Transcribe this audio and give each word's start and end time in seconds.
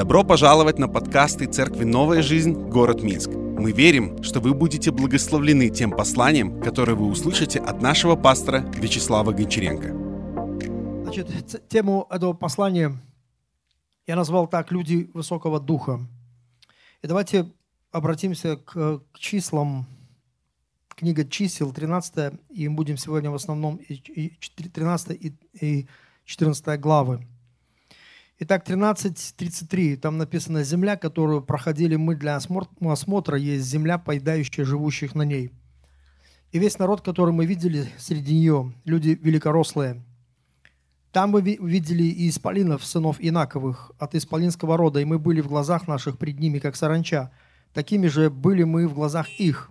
Добро 0.00 0.24
пожаловать 0.24 0.78
на 0.78 0.88
подкасты 0.88 1.44
Церкви 1.44 1.84
«Новая 1.84 2.22
жизнь. 2.22 2.54
Город 2.54 3.02
Минск». 3.02 3.28
Мы 3.28 3.72
верим, 3.72 4.22
что 4.22 4.40
вы 4.40 4.54
будете 4.54 4.90
благословлены 4.92 5.68
тем 5.68 5.90
посланием, 5.90 6.58
которое 6.62 6.94
вы 6.94 7.04
услышите 7.06 7.58
от 7.58 7.82
нашего 7.82 8.16
пастора 8.16 8.60
Вячеслава 8.76 9.32
Гончаренко. 9.32 11.02
Значит, 11.02 11.68
тему 11.68 12.06
этого 12.08 12.32
послания 12.32 12.98
я 14.06 14.16
назвал 14.16 14.46
так 14.48 14.72
«Люди 14.72 15.10
высокого 15.12 15.60
духа». 15.60 16.00
И 17.02 17.06
давайте 17.06 17.52
обратимся 17.92 18.56
к, 18.56 19.02
к 19.12 19.18
числам. 19.18 19.84
Книга 20.88 21.26
чисел, 21.26 21.74
13, 21.74 22.40
и 22.48 22.68
мы 22.68 22.74
будем 22.74 22.96
сегодня 22.96 23.30
в 23.30 23.34
основном 23.34 23.76
и 23.76 23.96
13 23.98 25.10
и, 25.20 25.36
и 25.60 25.88
14 26.24 26.80
главы. 26.80 27.26
Итак, 28.42 28.66
13.33, 28.66 29.98
там 29.98 30.16
написано, 30.16 30.64
земля, 30.64 30.96
которую 30.96 31.42
проходили 31.42 31.96
мы 31.96 32.16
для 32.16 32.36
осмотра, 32.36 33.36
есть 33.36 33.66
земля, 33.66 33.98
поедающая 33.98 34.64
живущих 34.64 35.14
на 35.14 35.24
ней. 35.24 35.50
И 36.50 36.58
весь 36.58 36.78
народ, 36.78 37.02
который 37.02 37.34
мы 37.34 37.44
видели 37.44 37.90
среди 37.98 38.34
нее, 38.34 38.72
люди 38.86 39.10
великорослые. 39.20 40.02
Там 41.12 41.32
мы 41.32 41.42
видели 41.42 42.04
и 42.04 42.30
исполинов, 42.30 42.82
сынов 42.82 43.16
Инаковых, 43.20 43.92
от 43.98 44.14
исполинского 44.14 44.78
рода, 44.78 45.00
и 45.00 45.04
мы 45.04 45.18
были 45.18 45.42
в 45.42 45.48
глазах 45.48 45.86
наших 45.86 46.16
пред 46.16 46.40
ними, 46.40 46.60
как 46.60 46.76
саранча. 46.76 47.30
Такими 47.74 48.06
же 48.06 48.30
были 48.30 48.62
мы 48.62 48.88
в 48.88 48.94
глазах 48.94 49.28
их. 49.38 49.70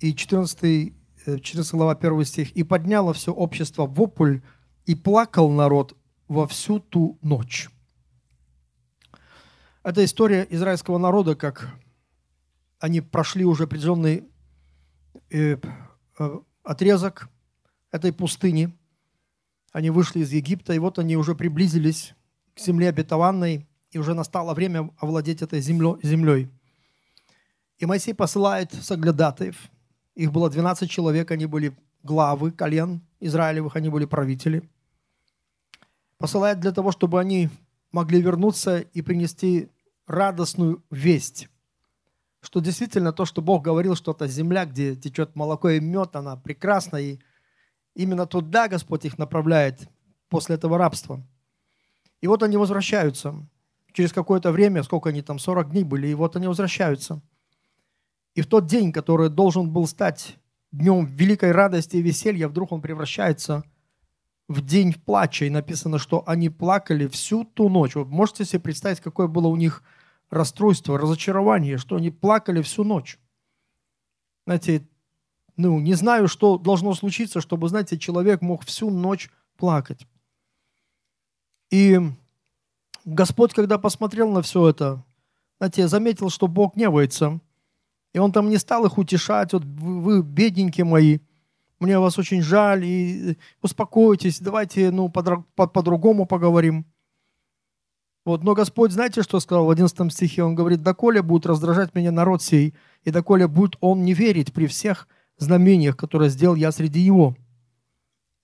И 0.00 0.12
14, 0.12 0.92
14 1.24 1.72
э, 1.72 1.76
глава 1.76 1.92
1 1.92 2.24
стих. 2.24 2.50
«И 2.56 2.64
подняло 2.64 3.12
все 3.12 3.32
общество 3.32 3.86
вопль, 3.86 4.38
и 4.86 4.96
плакал 4.96 5.52
народ 5.52 5.94
во 6.28 6.46
всю 6.46 6.78
ту 6.78 7.18
ночь. 7.22 7.68
Это 9.82 10.04
история 10.04 10.46
израильского 10.50 10.98
народа, 10.98 11.34
как 11.34 11.74
они 12.78 13.00
прошли 13.00 13.44
уже 13.44 13.64
определенный 13.64 14.28
э, 15.30 15.56
э, 16.18 16.38
отрезок 16.62 17.28
этой 17.90 18.12
пустыни. 18.12 18.76
Они 19.72 19.90
вышли 19.90 20.20
из 20.20 20.32
Египта, 20.32 20.74
и 20.74 20.78
вот 20.78 20.98
они 20.98 21.16
уже 21.16 21.34
приблизились 21.34 22.14
к 22.54 22.60
земле 22.60 22.90
обетованной, 22.90 23.66
и 23.90 23.98
уже 23.98 24.12
настало 24.12 24.52
время 24.52 24.90
овладеть 24.98 25.40
этой 25.40 25.60
землей. 25.60 26.50
И 27.78 27.86
Моисей 27.86 28.12
посылает 28.12 28.74
соглядатаев. 28.74 29.56
Их 30.14 30.30
было 30.30 30.50
12 30.50 30.90
человек, 30.90 31.30
они 31.30 31.46
были 31.46 31.74
главы 32.02 32.50
колен 32.50 33.00
Израилевых, 33.20 33.76
они 33.76 33.88
были 33.88 34.04
правители– 34.04 34.68
посылает 36.18 36.60
для 36.60 36.72
того, 36.72 36.92
чтобы 36.92 37.20
они 37.20 37.48
могли 37.92 38.20
вернуться 38.20 38.78
и 38.80 39.02
принести 39.02 39.70
радостную 40.06 40.82
весть, 40.90 41.48
что 42.40 42.60
действительно 42.60 43.12
то, 43.12 43.24
что 43.24 43.42
Бог 43.42 43.62
говорил, 43.62 43.94
что 43.94 44.12
это 44.12 44.26
земля, 44.26 44.64
где 44.64 44.96
течет 44.96 45.34
молоко 45.36 45.70
и 45.70 45.80
мед, 45.80 46.16
она 46.16 46.36
прекрасна, 46.36 46.96
и 46.96 47.18
именно 47.94 48.26
туда 48.26 48.68
Господь 48.68 49.04
их 49.04 49.18
направляет 49.18 49.88
после 50.28 50.54
этого 50.54 50.78
рабства. 50.78 51.22
И 52.20 52.26
вот 52.26 52.42
они 52.42 52.56
возвращаются. 52.56 53.34
Через 53.92 54.12
какое-то 54.12 54.52
время, 54.52 54.82
сколько 54.82 55.08
они 55.08 55.22
там, 55.22 55.38
40 55.38 55.70
дней 55.70 55.84
были, 55.84 56.08
и 56.08 56.14
вот 56.14 56.36
они 56.36 56.46
возвращаются. 56.46 57.20
И 58.34 58.42
в 58.42 58.46
тот 58.46 58.66
день, 58.66 58.92
который 58.92 59.30
должен 59.30 59.70
был 59.70 59.86
стать 59.86 60.36
днем 60.70 61.06
великой 61.06 61.52
радости 61.52 61.96
и 61.96 62.02
веселья, 62.02 62.48
вдруг 62.48 62.70
он 62.72 62.80
превращается 62.80 63.62
в 63.62 63.77
в 64.48 64.62
день 64.62 64.94
плача, 64.94 65.44
и 65.44 65.50
написано, 65.50 65.98
что 65.98 66.24
они 66.26 66.48
плакали 66.48 67.06
всю 67.06 67.44
ту 67.44 67.68
ночь. 67.68 67.94
Вот 67.94 68.08
можете 68.08 68.46
себе 68.46 68.60
представить, 68.60 69.00
какое 69.00 69.26
было 69.26 69.46
у 69.46 69.56
них 69.56 69.82
расстройство, 70.30 70.98
разочарование, 70.98 71.76
что 71.76 71.96
они 71.96 72.10
плакали 72.10 72.62
всю 72.62 72.82
ночь. 72.82 73.18
Знаете, 74.46 74.88
ну, 75.56 75.78
не 75.78 75.94
знаю, 75.94 76.28
что 76.28 76.56
должно 76.56 76.94
случиться, 76.94 77.42
чтобы, 77.42 77.68
знаете, 77.68 77.98
человек 77.98 78.40
мог 78.40 78.64
всю 78.64 78.90
ночь 78.90 79.30
плакать. 79.56 80.06
И 81.70 82.00
Господь, 83.04 83.52
когда 83.52 83.78
посмотрел 83.78 84.30
на 84.30 84.40
все 84.40 84.68
это, 84.68 85.04
знаете, 85.58 85.88
заметил, 85.88 86.30
что 86.30 86.46
Бог 86.46 86.74
гневается. 86.74 87.40
И 88.14 88.18
Он 88.18 88.32
там 88.32 88.48
не 88.48 88.56
стал 88.56 88.86
их 88.86 88.96
утешать, 88.96 89.52
вот 89.52 89.64
вы, 89.64 90.00
вы 90.00 90.22
бедненькие 90.22 90.86
мои– 90.86 91.18
мне 91.80 91.98
вас 91.98 92.18
очень 92.18 92.42
жаль, 92.42 92.84
и 92.84 93.38
успокойтесь, 93.62 94.40
давайте 94.40 94.90
ну, 94.90 95.08
по-другому 95.10 96.26
поговорим. 96.26 96.86
Вот, 98.24 98.44
но 98.44 98.54
Господь, 98.54 98.92
знаете, 98.92 99.22
что 99.22 99.40
сказал 99.40 99.64
в 99.64 99.70
11 99.70 100.12
стихе? 100.12 100.42
Он 100.42 100.54
говорит, 100.54 100.82
доколе 100.82 101.22
будет 101.22 101.46
раздражать 101.46 101.94
меня 101.94 102.12
народ 102.12 102.42
сей, 102.42 102.74
и 103.04 103.10
доколе 103.10 103.48
будет 103.48 103.76
он 103.80 104.02
не 104.02 104.12
верить 104.12 104.52
при 104.52 104.66
всех 104.66 105.08
знамениях, 105.38 105.96
которые 105.96 106.28
сделал 106.28 106.54
я 106.54 106.70
среди 106.72 107.00
его. 107.00 107.36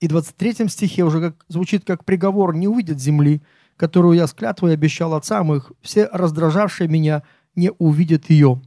И 0.00 0.06
в 0.06 0.10
23 0.10 0.68
стихе 0.68 1.04
уже 1.04 1.20
как, 1.20 1.44
звучит 1.48 1.84
как 1.84 2.04
приговор, 2.04 2.54
не 2.54 2.68
увидят 2.68 3.00
земли, 3.00 3.42
которую 3.76 4.16
я 4.16 4.26
с 4.26 4.32
клятвой 4.32 4.72
обещал 4.72 5.14
отцам 5.14 5.52
их, 5.52 5.72
все 5.82 6.08
раздражавшие 6.12 6.88
меня 6.88 7.22
не 7.54 7.70
увидят 7.78 8.30
ее. 8.30 8.62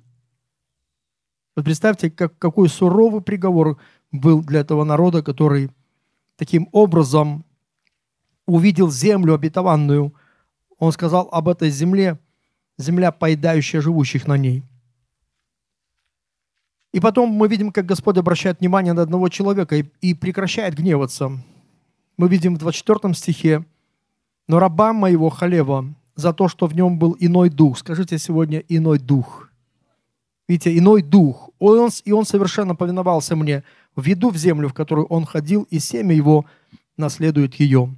Вот 1.56 1.66
представьте, 1.66 2.12
как, 2.12 2.38
какой 2.38 2.70
суровый 2.70 3.22
приговор 3.22 3.80
был 4.12 4.42
для 4.42 4.62
этого 4.62 4.84
народа, 4.84 5.22
который 5.22 5.70
таким 6.36 6.70
образом 6.72 7.46
увидел 8.46 8.90
землю 8.90 9.34
обетованную. 9.34 10.14
Он 10.80 10.92
сказал 10.92 11.28
об 11.32 11.50
этой 11.50 11.70
земле, 11.70 12.20
земля, 12.78 13.12
поедающая 13.12 13.82
живущих 13.82 14.28
на 14.28 14.38
ней. 14.38 14.64
И 16.94 17.00
потом 17.00 17.30
мы 17.30 17.48
видим, 17.48 17.72
как 17.72 17.86
Господь 17.86 18.18
обращает 18.18 18.60
внимание 18.60 18.94
на 18.94 19.02
одного 19.02 19.30
человека 19.30 19.76
и, 19.76 19.86
и 20.02 20.14
прекращает 20.14 20.76
гневаться. 20.76 21.32
Мы 22.16 22.30
видим 22.30 22.56
в 22.56 22.60
24 22.60 23.14
стихе, 23.14 23.66
«Но 24.48 24.60
рабам 24.60 24.96
моего 24.96 25.30
Халева 25.30 25.94
за 26.16 26.34
то, 26.34 26.48
что 26.48 26.66
в 26.68 26.74
нем 26.74 26.98
был 26.98 27.16
иной 27.20 27.50
дух». 27.50 27.78
Скажите 27.78 28.18
сегодня 28.18 28.60
«иной 28.70 28.98
дух». 28.98 29.47
Видите, 30.48 30.78
иной 30.78 31.02
дух. 31.02 31.50
Он, 31.60 31.90
и 32.06 32.12
он 32.12 32.26
совершенно 32.26 32.76
повиновался 32.76 33.36
мне 33.36 33.64
введу 33.96 34.30
в 34.30 34.38
землю, 34.38 34.70
в 34.70 34.74
которую 34.74 35.08
он 35.08 35.26
ходил, 35.26 35.64
и 35.70 35.80
семя 35.80 36.16
его 36.16 36.46
наследует 36.96 37.56
ее. 37.56 37.96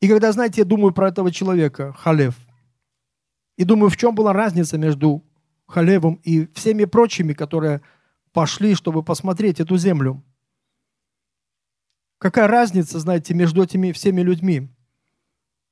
И 0.00 0.08
когда, 0.08 0.32
знаете, 0.32 0.60
я 0.60 0.64
думаю 0.64 0.92
про 0.92 1.08
этого 1.08 1.32
человека, 1.32 1.94
Халев, 1.94 2.34
и 3.56 3.64
думаю, 3.64 3.88
в 3.88 3.96
чем 3.96 4.14
была 4.14 4.32
разница 4.32 4.76
между 4.76 5.22
Халевом 5.66 6.20
и 6.22 6.46
всеми 6.54 6.84
прочими, 6.84 7.32
которые 7.32 7.80
пошли, 8.32 8.74
чтобы 8.74 9.02
посмотреть 9.02 9.60
эту 9.60 9.78
землю. 9.78 10.22
Какая 12.18 12.46
разница, 12.46 12.98
знаете, 12.98 13.34
между 13.34 13.62
этими 13.62 13.92
всеми 13.92 14.20
людьми? 14.20 14.68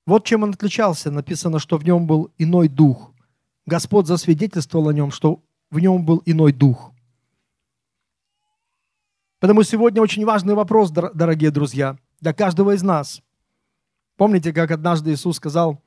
Вот 0.07 0.27
чем 0.27 0.43
он 0.43 0.51
отличался. 0.51 1.11
Написано, 1.11 1.59
что 1.59 1.79
в 1.79 1.85
нем 1.85 2.07
был 2.07 2.33
иной 2.39 2.69
дух. 2.69 3.14
Господь 3.67 4.07
засвидетельствовал 4.07 4.89
о 4.89 4.93
нем, 4.93 5.11
что 5.11 5.43
в 5.71 5.79
нем 5.79 6.05
был 6.05 6.23
иной 6.27 6.53
дух. 6.53 6.93
Поэтому 9.41 9.63
сегодня 9.63 10.01
очень 10.01 10.25
важный 10.25 10.55
вопрос, 10.55 10.91
дорогие 10.91 11.51
друзья, 11.51 11.99
для 12.21 12.33
каждого 12.33 12.75
из 12.75 12.83
нас. 12.83 13.23
Помните, 14.17 14.53
как 14.53 14.71
однажды 14.71 15.13
Иисус 15.13 15.37
сказал 15.37 15.83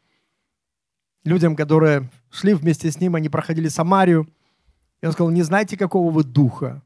людям, 1.23 1.55
которые 1.55 2.09
шли 2.29 2.53
вместе 2.53 2.91
с 2.91 2.99
Ним, 2.99 3.16
они 3.16 3.29
проходили 3.29 3.67
Самарию, 3.67 4.27
и 5.01 5.05
Он 5.05 5.11
сказал, 5.11 5.31
не 5.31 5.43
знаете, 5.43 5.77
какого 5.77 6.11
вы 6.11 6.23
духа, 6.23 6.83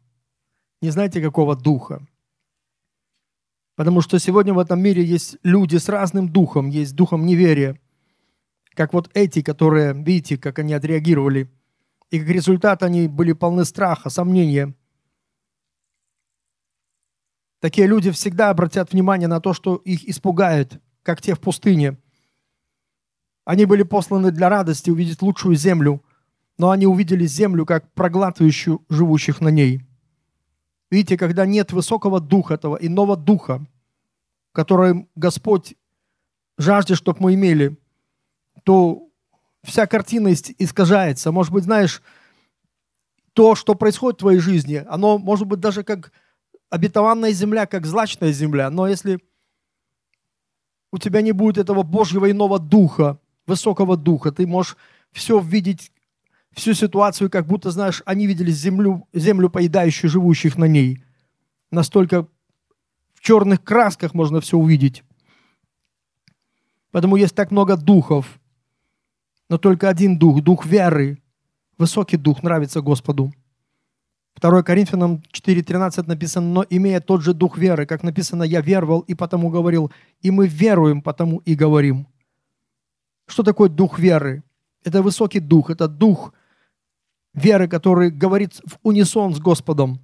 не 0.81 0.89
знаете, 0.91 1.21
какого 1.21 1.55
духа. 1.55 2.01
Потому 3.75 4.01
что 4.01 4.19
сегодня 4.19 4.53
в 4.53 4.59
этом 4.59 4.81
мире 4.81 5.03
есть 5.03 5.37
люди 5.43 5.77
с 5.77 5.89
разным 5.89 6.29
духом, 6.29 6.69
есть 6.69 6.95
духом 6.95 7.25
неверия, 7.25 7.79
как 8.73 8.93
вот 8.93 9.09
эти, 9.13 9.41
которые, 9.41 9.93
видите, 9.93 10.37
как 10.37 10.59
они 10.59 10.73
отреагировали. 10.73 11.49
И 12.09 12.19
как 12.19 12.27
результат 12.27 12.83
они 12.83 13.07
были 13.07 13.33
полны 13.33 13.65
страха, 13.65 14.09
сомнения– 14.09 14.73
Такие 17.61 17.85
люди 17.85 18.09
всегда 18.09 18.49
обратят 18.49 18.91
внимание 18.91 19.27
на 19.27 19.39
то, 19.39 19.53
что 19.53 19.75
их 19.75 20.09
испугает, 20.09 20.81
как 21.03 21.21
те 21.21 21.35
в 21.35 21.39
пустыне. 21.39 21.99
Они 23.45 23.65
были 23.65 23.83
посланы 23.83 24.31
для 24.31 24.49
радости 24.49 24.89
увидеть 24.89 25.21
лучшую 25.21 25.55
землю, 25.55 26.03
но 26.57 26.71
они 26.71 26.87
увидели 26.87 27.25
землю 27.27 27.67
как 27.67 27.93
проглатывающую 27.93 28.83
живущих 28.89 29.41
на 29.41 29.49
ней. 29.49 29.85
Видите, 30.89 31.17
когда 31.17 31.45
нет 31.45 31.71
высокого 31.71 32.19
духа, 32.19 32.55
этого 32.55 32.77
иного 32.77 33.15
духа, 33.15 33.63
который 34.53 35.07
Господь 35.15 35.75
жаждет, 36.57 36.97
чтобы 36.97 37.19
мы 37.21 37.35
имели, 37.35 37.77
то 38.63 39.07
вся 39.63 39.87
картина 39.87 40.33
искажается. 40.33 41.31
Может 41.31 41.53
быть, 41.53 41.63
знаешь, 41.63 42.01
то, 43.33 43.55
что 43.55 43.75
происходит 43.75 44.17
в 44.17 44.21
твоей 44.21 44.39
жизни, 44.39 44.83
оно 44.89 45.17
может 45.17 45.47
быть 45.47 45.59
даже 45.59 45.83
как 45.83 46.11
обетованная 46.69 47.31
земля, 47.31 47.65
как 47.65 47.85
злачная 47.85 48.31
земля. 48.31 48.69
Но 48.69 48.87
если 48.87 49.19
у 50.91 50.97
тебя 50.97 51.21
не 51.21 51.31
будет 51.31 51.57
этого 51.57 51.83
Божьего 51.83 52.29
иного 52.29 52.59
духа, 52.59 53.19
высокого 53.47 53.97
духа. 53.97 54.31
Ты 54.31 54.45
можешь 54.45 54.77
все 55.11 55.39
видеть, 55.39 55.91
всю 56.51 56.73
ситуацию, 56.73 57.29
как 57.29 57.47
будто, 57.47 57.71
знаешь, 57.71 58.01
они 58.05 58.27
видели 58.27 58.51
землю, 58.51 59.07
землю 59.13 59.49
поедающую 59.49 60.09
живущих 60.09 60.57
на 60.57 60.65
ней. 60.65 61.03
Настолько 61.71 62.27
в 63.13 63.21
черных 63.21 63.63
красках 63.63 64.13
можно 64.13 64.41
все 64.41 64.57
увидеть. 64.57 65.03
Поэтому 66.91 67.15
есть 67.15 67.35
так 67.35 67.51
много 67.51 67.77
духов, 67.77 68.40
но 69.51 69.57
только 69.57 69.89
один 69.89 70.17
дух, 70.17 70.41
дух 70.41 70.65
веры. 70.65 71.17
Высокий 71.77 72.15
дух 72.15 72.41
нравится 72.41 72.79
Господу. 72.81 73.33
2 74.39 74.63
Коринфянам 74.63 75.21
4.13 75.33 76.07
написано, 76.07 76.47
но 76.47 76.65
имея 76.69 77.01
тот 77.01 77.21
же 77.21 77.33
дух 77.33 77.57
веры, 77.57 77.85
как 77.85 78.01
написано, 78.01 78.43
я 78.43 78.61
веровал 78.61 79.01
и 79.01 79.13
потому 79.13 79.49
говорил, 79.49 79.91
и 80.21 80.31
мы 80.31 80.47
веруем, 80.47 81.01
потому 81.01 81.39
и 81.39 81.53
говорим. 81.53 82.07
Что 83.27 83.43
такое 83.43 83.67
дух 83.67 83.99
веры? 83.99 84.41
Это 84.85 85.01
высокий 85.01 85.41
дух, 85.41 85.69
это 85.69 85.89
дух 85.89 86.33
веры, 87.33 87.67
который 87.67 88.09
говорит 88.09 88.53
в 88.65 88.77
унисон 88.83 89.35
с 89.35 89.39
Господом. 89.39 89.99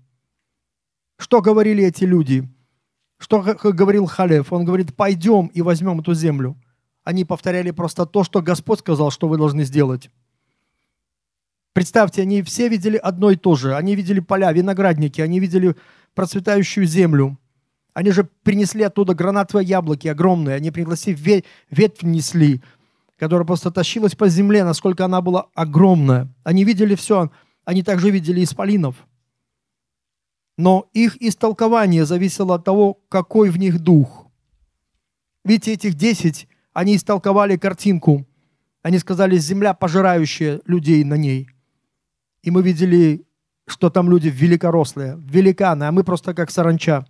Что 1.17 1.41
говорили 1.41 1.85
эти 1.85 2.03
люди? 2.03 2.49
Что 3.17 3.39
говорил 3.39 4.07
Халев? 4.07 4.51
Он 4.51 4.65
говорит, 4.65 4.93
пойдем 4.93 5.47
и 5.55 5.61
возьмем 5.61 6.01
эту 6.01 6.13
землю. 6.13 6.57
Они 7.07 7.23
повторяли 7.23 7.71
просто 7.71 8.05
то, 8.05 8.25
что 8.25 8.41
Господь 8.41 8.79
сказал, 8.79 9.11
что 9.11 9.29
вы 9.29 9.37
должны 9.37 9.63
сделать. 9.63 10.11
Представьте, 11.71 12.21
они 12.21 12.41
все 12.41 12.67
видели 12.67 12.97
одно 12.97 13.31
и 13.31 13.37
то 13.37 13.55
же. 13.55 13.77
Они 13.77 13.95
видели 13.95 14.19
поля, 14.19 14.51
виноградники, 14.51 15.21
они 15.21 15.39
видели 15.39 15.77
процветающую 16.15 16.85
землю. 16.85 17.37
Они 17.93 18.11
же 18.11 18.25
принесли 18.43 18.83
оттуда 18.83 19.13
гранатовые 19.13 19.65
яблоки 19.65 20.09
огромные. 20.09 20.57
Они 20.57 20.69
пригласили 20.69 21.15
ветвь, 21.15 21.47
ветвь 21.69 22.03
несли, 22.03 22.61
которая 23.15 23.47
просто 23.47 23.71
тащилась 23.71 24.13
по 24.13 24.27
земле, 24.27 24.65
насколько 24.65 25.05
она 25.05 25.21
была 25.21 25.47
огромная. 25.53 26.27
Они 26.43 26.65
видели 26.65 26.95
все. 26.95 27.31
Они 27.63 27.83
также 27.83 28.09
видели 28.09 28.43
исполинов. 28.43 29.07
Но 30.57 30.89
их 30.91 31.15
истолкование 31.21 32.05
зависело 32.05 32.55
от 32.55 32.65
того, 32.65 32.99
какой 33.07 33.49
в 33.49 33.57
них 33.57 33.79
дух. 33.79 34.27
Видите, 35.45 35.71
этих 35.71 35.93
десять, 35.93 36.49
они 36.77 36.95
истолковали 36.95 37.57
картинку. 37.57 38.25
Они 38.83 38.99
сказали, 38.99 39.37
земля, 39.37 39.73
пожирающая 39.73 40.61
людей 40.65 41.03
на 41.03 41.15
ней– 41.15 41.49
и 42.47 42.51
мы 42.51 42.61
видели, 42.61 43.25
что 43.65 43.89
там 43.89 44.09
люди 44.09 44.29
великорослые, 44.29 45.17
великаны, 45.19 45.83
а 45.83 45.91
мы 45.91 46.05
просто 46.05 46.33
как 46.33 46.49
саранча. 46.49 47.05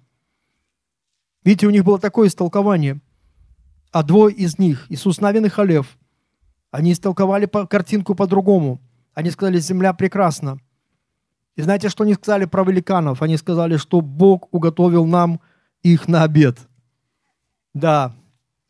Видите, 1.44 1.68
у 1.68 1.70
них 1.70 1.84
было 1.84 2.00
такое 2.00 2.28
истолкование. 2.28 3.00
А 3.92 4.02
двое 4.02 4.36
из 4.36 4.58
них, 4.58 4.88
Иисус 4.90 5.22
Навин 5.22 5.46
и 5.46 5.50
Халев, 5.50 5.98
они 6.72 6.92
истолковали 6.92 7.46
картинку 7.46 8.16
по-другому. 8.16 8.82
Они 9.14 9.30
сказали, 9.30 9.60
земля 9.60 9.94
прекрасна. 9.94 10.60
И 11.56 11.62
знаете, 11.62 11.90
что 11.90 12.04
они 12.04 12.16
сказали 12.16 12.46
про 12.46 12.64
великанов? 12.64 13.22
Они 13.22 13.38
сказали, 13.38 13.78
что 13.78 14.02
Бог 14.02 14.52
уготовил 14.52 15.06
нам 15.06 15.40
их 15.84 16.08
на 16.08 16.24
обед. 16.24 16.58
Да, 17.76 18.16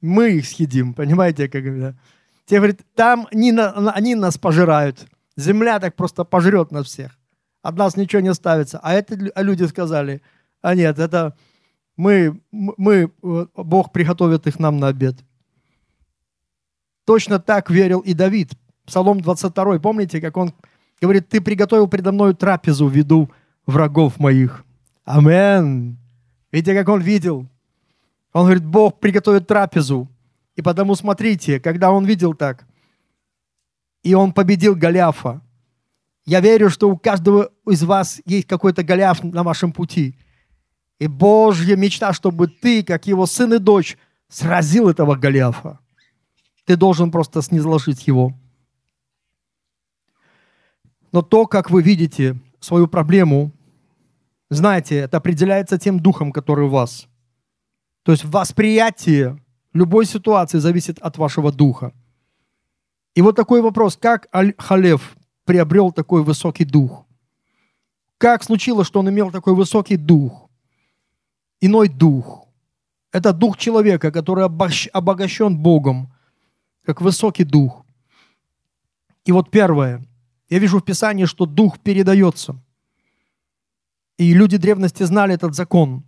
мы 0.02 0.32
их 0.32 0.46
съедим, 0.48 0.94
понимаете, 0.94 1.48
как 1.48 1.64
говорят. 1.64 1.96
Те 2.46 2.58
говорят, 2.58 2.80
там 2.96 3.28
они, 3.32 3.52
они 3.52 4.16
нас 4.16 4.38
пожирают. 4.38 5.06
Земля 5.36 5.80
так 5.80 5.96
просто 5.96 6.24
пожрет 6.24 6.72
нас 6.72 6.86
всех. 6.86 7.18
От 7.62 7.76
нас 7.76 7.98
ничего 7.98 8.22
не 8.22 8.30
оставится. 8.30 8.80
А 8.82 8.94
это 8.94 9.18
а 9.36 9.42
люди 9.42 9.64
сказали, 9.66 10.22
а 10.62 10.76
нет, 10.76 11.00
это 11.00 11.36
мы, 11.98 12.40
мы, 12.52 13.12
Бог 13.22 13.92
приготовит 13.92 14.48
их 14.48 14.60
нам 14.60 14.80
на 14.80 14.88
обед. 14.88 15.16
Точно 17.06 17.40
так 17.40 17.70
верил 17.70 18.00
и 18.00 18.14
Давид. 18.14 18.52
Псалом 18.86 19.20
22, 19.20 19.80
помните, 19.80 20.22
как 20.22 20.38
он 20.38 20.54
говорит, 21.02 21.28
ты 21.28 21.42
приготовил 21.42 21.88
предо 21.88 22.12
мною 22.12 22.36
трапезу 22.36 22.88
в 22.88 22.94
виду 22.94 23.30
врагов 23.66 24.20
моих. 24.20 24.64
Амен. 25.04 25.98
Видите, 26.52 26.74
как 26.74 26.88
он 26.90 27.02
видел? 27.02 27.48
Он 28.38 28.46
говорит, 28.46 28.66
Бог 28.66 29.00
приготовит 29.00 29.48
трапезу. 29.48 30.08
И 30.56 30.62
потому 30.62 30.96
смотрите, 30.96 31.60
когда 31.60 31.92
он 31.92 32.06
видел 32.06 32.34
так– 32.34 32.66
и 34.08 34.14
он 34.14 34.32
победил 34.32 34.74
Голиафа. 34.74 35.42
Я 36.26 36.40
верю, 36.40 36.70
что 36.70 36.90
у 36.90 36.98
каждого 36.98 37.52
из 37.68 37.84
вас 37.84 38.22
есть 38.26 38.48
какой-то 38.48 38.82
Голиаф 38.82 39.22
на 39.22 39.44
вашем 39.44 39.74
пути. 39.74 40.18
И 40.98 41.08
Божья 41.08 41.76
мечта, 41.76 42.14
чтобы 42.14 42.48
ты, 42.48 42.84
как 42.84 43.06
его 43.06 43.26
сын 43.26 43.54
и 43.56 43.60
дочь, 43.60 43.98
сразил 44.30 44.88
этого 44.88 45.16
Голиафа. 45.16 45.80
Ты 46.64 46.78
должен 46.78 47.12
просто 47.12 47.42
снизложить 47.42 48.08
его. 48.08 48.34
Но 51.12 51.22
то, 51.22 51.46
как 51.46 51.70
вы 51.70 51.82
видите 51.82 52.38
свою 52.62 52.88
проблему, 52.88 53.52
знаете, 54.50 54.96
это 54.96 55.18
определяется 55.18 55.78
тем 55.78 56.00
духом, 56.00 56.32
который 56.32 56.66
у 56.66 56.70
вас. 56.70 57.10
То 58.08 58.14
есть 58.14 58.24
восприятие 58.24 59.38
любой 59.74 60.06
ситуации 60.06 60.60
зависит 60.60 60.98
от 61.00 61.18
вашего 61.18 61.52
духа. 61.52 61.92
И 63.16 63.22
вот 63.22 63.36
такой 63.36 63.62
вопрос, 63.62 63.98
как 63.98 64.30
Халев 64.58 65.18
приобрел 65.44 65.92
такой 65.92 66.24
высокий 66.24 66.64
дух? 66.64 67.06
Как 68.18 68.44
случилось, 68.44 68.88
что 68.88 69.02
он 69.02 69.10
имел 69.10 69.30
такой 69.30 69.56
высокий 69.56 69.98
дух? 69.98 70.50
Иной 71.60 71.90
дух. 71.90 72.48
Это 73.12 73.34
дух 73.34 73.58
человека, 73.58 74.10
который 74.10 74.46
обогащен 74.46 75.58
Богом, 75.58 76.14
как 76.86 77.02
высокий 77.02 77.44
дух. 77.44 77.86
И 79.26 79.34
вот 79.34 79.52
первое. 79.52 80.02
Я 80.48 80.60
вижу 80.60 80.80
в 80.80 80.86
Писании, 80.86 81.26
что 81.26 81.46
дух 81.46 81.78
передается. 81.80 82.56
И 84.18 84.34
люди 84.34 84.56
древности 84.56 85.04
знали 85.04 85.34
этот 85.34 85.56
закон. 85.56 86.06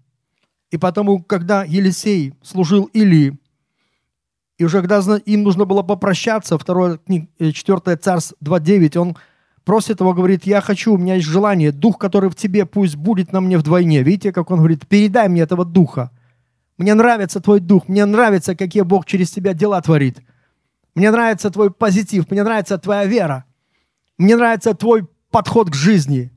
И 0.71 0.77
потому, 0.77 1.23
когда 1.23 1.63
Елисей 1.63 2.33
служил 2.43 2.85
Илии, 2.93 3.37
и 4.57 4.65
уже 4.65 4.81
когда 4.81 5.01
им 5.25 5.43
нужно 5.43 5.65
было 5.65 5.83
попрощаться, 5.83 6.57
2, 6.57 6.99
4 7.07 7.97
Царств 7.97 8.33
2.9, 8.43 8.97
он 8.97 9.17
просит 9.63 10.01
его, 10.01 10.13
говорит, 10.13 10.45
я 10.45 10.61
хочу, 10.61 10.93
у 10.93 10.97
меня 10.97 11.15
есть 11.15 11.27
желание, 11.27 11.71
дух, 11.71 11.97
который 11.97 12.29
в 12.29 12.35
тебе, 12.35 12.65
пусть 12.65 12.95
будет 12.95 13.31
на 13.31 13.39
мне 13.39 13.57
вдвойне. 13.57 14.03
Видите, 14.03 14.33
как 14.33 14.51
он 14.51 14.57
говорит, 14.59 14.87
передай 14.87 15.29
мне 15.29 15.41
этого 15.41 15.63
духа. 15.63 16.11
Мне 16.77 16.93
нравится 16.93 17.39
твой 17.39 17.59
дух, 17.59 17.87
мне 17.87 18.05
нравится, 18.05 18.55
какие 18.55 18.83
Бог 18.83 19.05
через 19.05 19.31
тебя 19.31 19.53
дела 19.53 19.81
творит. 19.81 20.21
Мне 20.93 21.11
нравится 21.11 21.49
твой 21.49 21.71
позитив, 21.71 22.29
мне 22.29 22.43
нравится 22.43 22.77
твоя 22.77 23.05
вера. 23.05 23.45
Мне 24.17 24.35
нравится 24.35 24.73
твой 24.73 25.07
подход 25.31 25.69
к 25.69 25.75
жизни. 25.75 26.31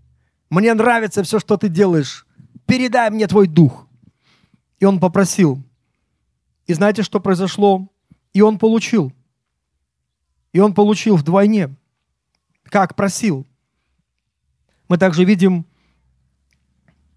Мне 0.50 0.74
нравится 0.74 1.22
все, 1.22 1.40
что 1.40 1.56
ты 1.56 1.68
делаешь. 1.68 2.26
Передай 2.66 3.10
мне 3.10 3.26
твой 3.26 3.48
дух. 3.48 3.88
И 4.82 4.84
он 4.84 4.98
попросил. 4.98 5.62
И 6.66 6.74
знаете, 6.74 7.04
что 7.04 7.20
произошло? 7.20 7.86
И 8.32 8.40
он 8.40 8.58
получил. 8.58 9.12
И 10.52 10.58
он 10.58 10.74
получил 10.74 11.14
вдвойне, 11.14 11.76
как 12.64 12.96
просил. 12.96 13.46
Мы 14.88 14.98
также 14.98 15.22
видим 15.22 15.66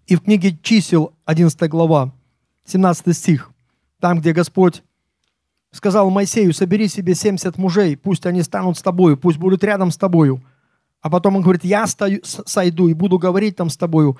и 0.06 0.14
в 0.14 0.20
книге 0.20 0.56
чисел, 0.62 1.12
11 1.24 1.68
глава, 1.68 2.14
17 2.66 3.16
стих, 3.16 3.50
там, 3.98 4.20
где 4.20 4.32
Господь 4.32 4.84
сказал 5.72 6.08
Моисею, 6.10 6.54
собери 6.54 6.86
себе 6.86 7.16
70 7.16 7.58
мужей, 7.58 7.96
пусть 7.96 8.26
они 8.26 8.42
станут 8.42 8.78
с 8.78 8.82
тобою, 8.82 9.16
пусть 9.16 9.38
будут 9.38 9.64
рядом 9.64 9.90
с 9.90 9.96
тобою. 9.96 10.40
А 11.00 11.10
потом 11.10 11.34
он 11.34 11.42
говорит, 11.42 11.64
я 11.64 11.88
стою, 11.88 12.20
сойду 12.22 12.86
и 12.86 12.94
буду 12.94 13.18
говорить 13.18 13.56
там 13.56 13.70
с 13.70 13.76
тобою. 13.76 14.16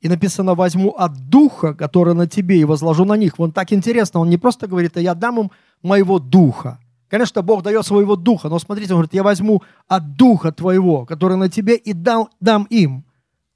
И 0.00 0.08
написано, 0.08 0.54
возьму 0.54 0.90
от 0.90 1.28
духа, 1.28 1.74
который 1.74 2.14
на 2.14 2.26
тебе, 2.26 2.60
и 2.60 2.64
возложу 2.64 3.04
на 3.04 3.16
них. 3.16 3.38
Вот 3.38 3.52
так 3.54 3.72
интересно, 3.72 4.20
он 4.20 4.30
не 4.30 4.38
просто 4.38 4.68
говорит, 4.68 4.96
а 4.96 5.00
я 5.00 5.14
дам 5.14 5.40
им 5.40 5.50
моего 5.82 6.18
духа. 6.18 6.78
Конечно, 7.08 7.42
Бог 7.42 7.62
дает 7.62 7.84
своего 7.86 8.16
духа, 8.16 8.48
но 8.48 8.58
смотрите, 8.58 8.92
он 8.92 8.98
говорит, 8.98 9.14
я 9.14 9.22
возьму 9.22 9.62
от 9.88 10.16
духа 10.16 10.52
твоего, 10.52 11.06
который 11.06 11.36
на 11.36 11.48
тебе, 11.48 11.74
и 11.76 11.92
дам, 11.94 12.28
дам 12.38 12.64
им, 12.70 13.04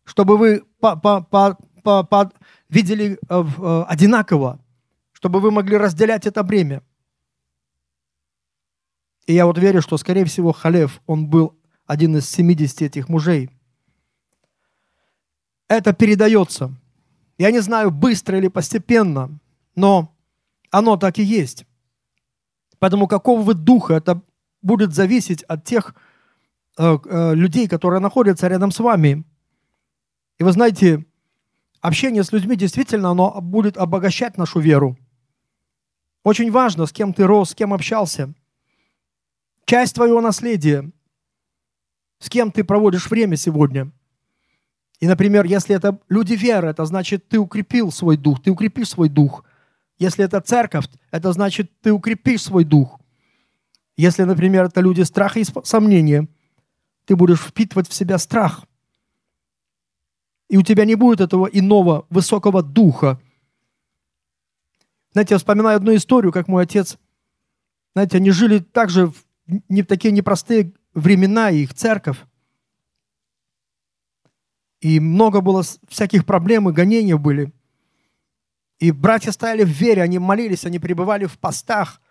чтобы 0.05 0.37
вы 0.37 0.63
по, 0.81 0.97
по, 0.97 1.23
по, 1.23 1.59
по, 1.83 2.03
по, 2.03 2.33
видели 2.69 3.19
э, 3.29 3.45
э, 3.59 3.85
одинаково, 3.89 4.59
чтобы 5.13 5.41
вы 5.41 5.51
могли 5.51 5.77
разделять 5.77 6.27
это 6.27 6.43
бремя. 6.43 6.83
И 9.27 9.35
я 9.35 9.47
вот 9.47 9.59
верю, 9.59 9.83
что, 9.83 9.99
скорее 9.99 10.25
всего, 10.25 10.53
Халев, 10.53 11.01
он 11.07 11.29
был 11.29 11.57
один 11.87 12.17
из 12.17 12.29
70 12.29 12.83
этих 12.83 13.09
мужей. 13.09 13.51
Это 15.73 15.95
передается. 15.95 16.71
Я 17.39 17.51
не 17.51 17.61
знаю, 17.61 17.91
быстро 17.91 18.37
или 18.37 18.49
постепенно, 18.49 19.39
но 19.75 20.15
оно 20.71 20.99
так 20.99 21.19
и 21.19 21.23
есть. 21.23 21.65
Поэтому 22.79 23.09
какого 23.09 23.41
вы 23.41 23.55
духа, 23.55 23.95
это 23.95 24.21
будет 24.61 24.93
зависеть 24.93 25.43
от 25.45 25.65
тех 25.65 25.95
э, 26.77 26.99
э, 27.03 27.35
людей, 27.35 27.69
которые 27.69 28.01
находятся 28.01 28.49
рядом 28.49 28.71
с 28.71 28.81
вами. 28.81 29.25
И 30.39 30.45
вы 30.45 30.53
знаете, 30.53 31.07
общение 31.81 32.23
с 32.23 32.33
людьми 32.33 32.55
действительно, 32.55 33.09
оно 33.09 33.41
будет 33.41 33.79
обогащать 33.79 34.37
нашу 34.37 34.61
веру. 34.61 34.99
Очень 36.23 36.51
важно, 36.51 36.85
с 36.85 36.93
кем 36.93 37.15
ты 37.15 37.25
рос, 37.25 37.53
с 37.53 37.55
кем 37.55 37.73
общался. 37.73 38.35
Часть 39.65 39.95
твоего 39.95 40.21
наследия, 40.21 40.93
с 42.19 42.29
кем 42.29 42.53
ты 42.53 42.63
проводишь 42.63 43.09
время 43.09 43.37
сегодня. 43.37 43.91
И, 45.03 45.09
например, 45.09 45.47
если 45.47 45.75
это 45.75 45.99
люди 46.09 46.35
веры, 46.35 46.69
это 46.69 46.85
значит, 46.85 47.29
ты 47.29 47.37
укрепил 47.41 47.91
свой 47.91 48.17
дух, 48.17 48.41
ты 48.41 48.53
укрепишь 48.53 48.91
свой 48.91 49.09
дух. 49.09 49.45
Если 49.99 50.25
это 50.25 50.41
церковь, 50.41 50.85
это 51.11 51.33
значит, 51.33 51.73
ты 51.81 51.93
укрепишь 51.93 52.45
свой 52.45 52.63
дух. 52.63 53.01
Если, 53.97 54.23
например, 54.23 54.67
это 54.67 54.81
люди 54.81 55.03
страха 55.03 55.41
и 55.41 55.45
сомнения, 55.65 56.29
ты 57.05 57.17
будешь 57.17 57.41
впитывать 57.41 57.89
в 57.89 57.93
себя 57.93 58.17
страх. 58.17 58.65
И 60.49 60.57
у 60.57 60.63
тебя 60.63 60.85
не 60.85 60.95
будет 60.95 61.21
этого 61.21 61.47
иного 61.47 62.07
высокого 62.09 62.63
духа. 62.63 63.21
Знаете, 65.11 65.35
я 65.35 65.39
вспоминаю 65.39 65.79
одну 65.79 65.97
историю, 65.97 66.31
как 66.31 66.47
мой 66.47 66.63
отец, 66.63 66.97
знаете, 67.95 68.19
они 68.19 68.31
жили 68.31 68.61
также 68.61 69.09
в 69.09 69.17
не, 69.69 69.83
такие 69.83 70.13
непростые 70.13 70.75
времена, 70.95 71.51
и 71.51 71.65
их 71.65 71.75
церковь. 71.75 72.19
И 74.83 74.99
много 74.99 75.41
было 75.41 75.63
всяких 75.89 76.27
проблем 76.27 76.69
и 76.69 76.73
гонений 76.73 77.15
были. 77.15 77.53
И 78.81 78.91
братья 78.91 79.31
стояли 79.31 79.63
в 79.63 79.69
вере, 79.69 80.03
они 80.03 80.19
молились, 80.19 80.65
они 80.65 80.81
пребывали 80.81 81.27
в 81.27 81.39
постах, 81.39 82.03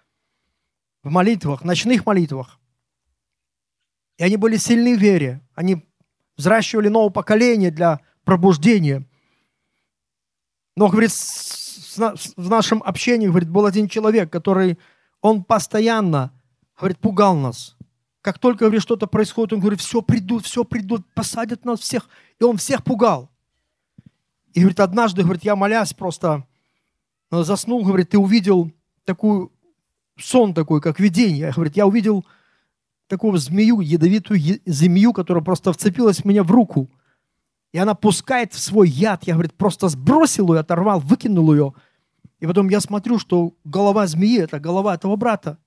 в 1.04 1.12
молитвах, 1.12 1.66
ночных 1.66 2.06
молитвах. 2.06 2.62
И 4.18 4.24
они 4.24 4.38
были 4.38 4.56
сильны 4.56 4.96
в 4.96 5.02
вере. 5.02 5.42
Они 5.54 5.86
взращивали 6.38 6.88
новое 6.88 7.10
поколение 7.10 7.72
для 7.72 8.00
пробуждения. 8.24 9.06
Но, 10.78 10.88
говорит, 10.88 11.12
в 11.12 12.50
нашем 12.50 12.82
общении, 12.84 13.28
говорит, 13.28 13.50
был 13.50 13.66
один 13.66 13.90
человек, 13.90 14.32
который, 14.32 14.80
он 15.20 15.44
постоянно, 15.44 16.32
говорит, 16.80 17.00
пугал 17.00 17.36
нас. 17.36 17.76
Как 18.22 18.38
только, 18.38 18.66
говорит, 18.66 18.84
что-то 18.84 19.08
происходит, 19.08 19.54
он 19.54 19.60
говорит, 19.60 19.82
все 19.82 20.02
придут, 20.02 20.46
все 20.46 20.64
придут, 20.64 21.06
посадят 21.14 21.66
нас 21.66 21.80
всех. 21.80 22.08
И 22.40 22.44
он 22.44 22.58
всех 22.58 22.84
пугал. 22.84 23.32
И, 24.54 24.60
говорит, 24.60 24.80
однажды, 24.80 25.24
говорит, 25.24 25.44
я 25.44 25.56
молясь 25.56 25.94
просто 25.94 26.46
э, 27.32 27.44
заснул, 27.44 27.84
говорит, 27.84 28.10
ты 28.10 28.20
увидел 28.20 28.72
такую, 29.06 29.52
сон 30.18 30.54
такой, 30.54 30.82
как 30.82 31.00
видение. 31.00 31.52
Говорит, 31.52 31.76
я 31.76 31.88
увидел 31.88 32.26
такую 33.08 33.38
змею, 33.38 33.80
ядовитую 33.80 34.40
змею, 34.66 35.14
которая 35.14 35.44
просто 35.44 35.74
вцепилась 35.74 36.24
меня 36.24 36.44
в 36.44 36.52
руку. 36.52 36.90
И 37.72 37.78
она 37.78 37.96
пускает 37.96 38.54
в 38.54 38.60
свой 38.60 38.90
яд. 38.90 39.24
Я, 39.24 39.34
говорит, 39.34 39.54
просто 39.54 39.90
сбросил 39.90 40.54
ее, 40.54 40.60
оторвал, 40.60 41.00
выкинул 41.00 41.54
ее. 41.54 41.74
И 42.40 42.46
потом 42.46 42.70
я 42.70 42.82
смотрю, 42.82 43.18
что 43.18 43.56
голова 43.64 44.06
змеи– 44.08 44.40
это 44.42 44.60
голова 44.60 44.94
этого 44.94 45.16
брата. 45.16 45.58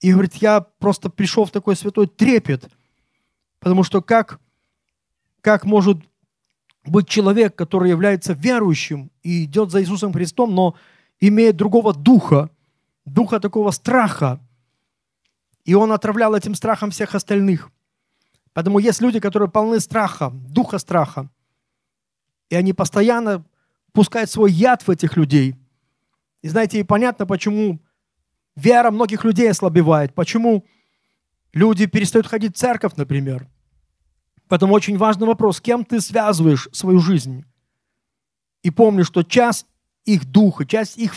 И, 0.00 0.12
говорит, 0.12 0.36
я 0.36 0.60
просто 0.60 1.10
пришел 1.10 1.44
в 1.44 1.50
такой 1.50 1.76
святой 1.76 2.06
трепет, 2.06 2.70
потому 3.58 3.82
что 3.82 4.00
как, 4.00 4.40
как 5.42 5.64
может 5.64 5.98
быть 6.84 7.08
человек, 7.08 7.54
который 7.54 7.90
является 7.90 8.32
верующим 8.32 9.10
и 9.22 9.44
идет 9.44 9.70
за 9.70 9.82
Иисусом 9.82 10.12
Христом, 10.12 10.54
но 10.54 10.74
имеет 11.20 11.56
другого 11.56 11.92
духа, 11.92 12.50
духа 13.04 13.40
такого 13.40 13.70
страха, 13.70 14.40
и 15.64 15.74
он 15.74 15.92
отравлял 15.92 16.34
этим 16.34 16.54
страхом 16.54 16.90
всех 16.90 17.14
остальных. 17.14 17.70
Поэтому 18.54 18.78
есть 18.78 19.00
люди, 19.02 19.20
которые 19.20 19.50
полны 19.50 19.80
страха, 19.80 20.30
духа 20.32 20.78
страха, 20.78 21.28
и 22.48 22.56
они 22.56 22.72
постоянно 22.72 23.44
пускают 23.92 24.30
свой 24.30 24.50
яд 24.50 24.82
в 24.82 24.90
этих 24.90 25.16
людей. 25.16 25.54
И 26.42 26.48
знаете, 26.48 26.80
и 26.80 26.84
понятно, 26.84 27.26
почему 27.26 27.78
Вера 28.56 28.90
многих 28.90 29.24
людей 29.24 29.50
ослабевает. 29.50 30.14
Почему 30.14 30.66
люди 31.52 31.86
перестают 31.86 32.26
ходить 32.26 32.56
в 32.56 32.58
церковь, 32.58 32.92
например? 32.96 33.48
Поэтому 34.48 34.74
очень 34.74 34.98
важный 34.98 35.26
вопрос, 35.26 35.58
с 35.58 35.60
кем 35.60 35.84
ты 35.84 36.00
связываешь 36.00 36.68
свою 36.72 36.98
жизнь? 36.98 37.44
И 38.62 38.70
помни, 38.70 39.02
что 39.02 39.22
часть 39.22 39.66
их 40.04 40.24
духа, 40.24 40.66
часть 40.66 40.98
их 40.98 41.14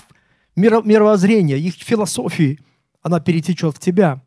мировоззрения, 0.55 1.57
их 1.57 1.73
философии, 1.75 2.59
она 3.01 3.19
перетечет 3.19 3.75
в 3.75 3.79
тебя. 3.79 4.23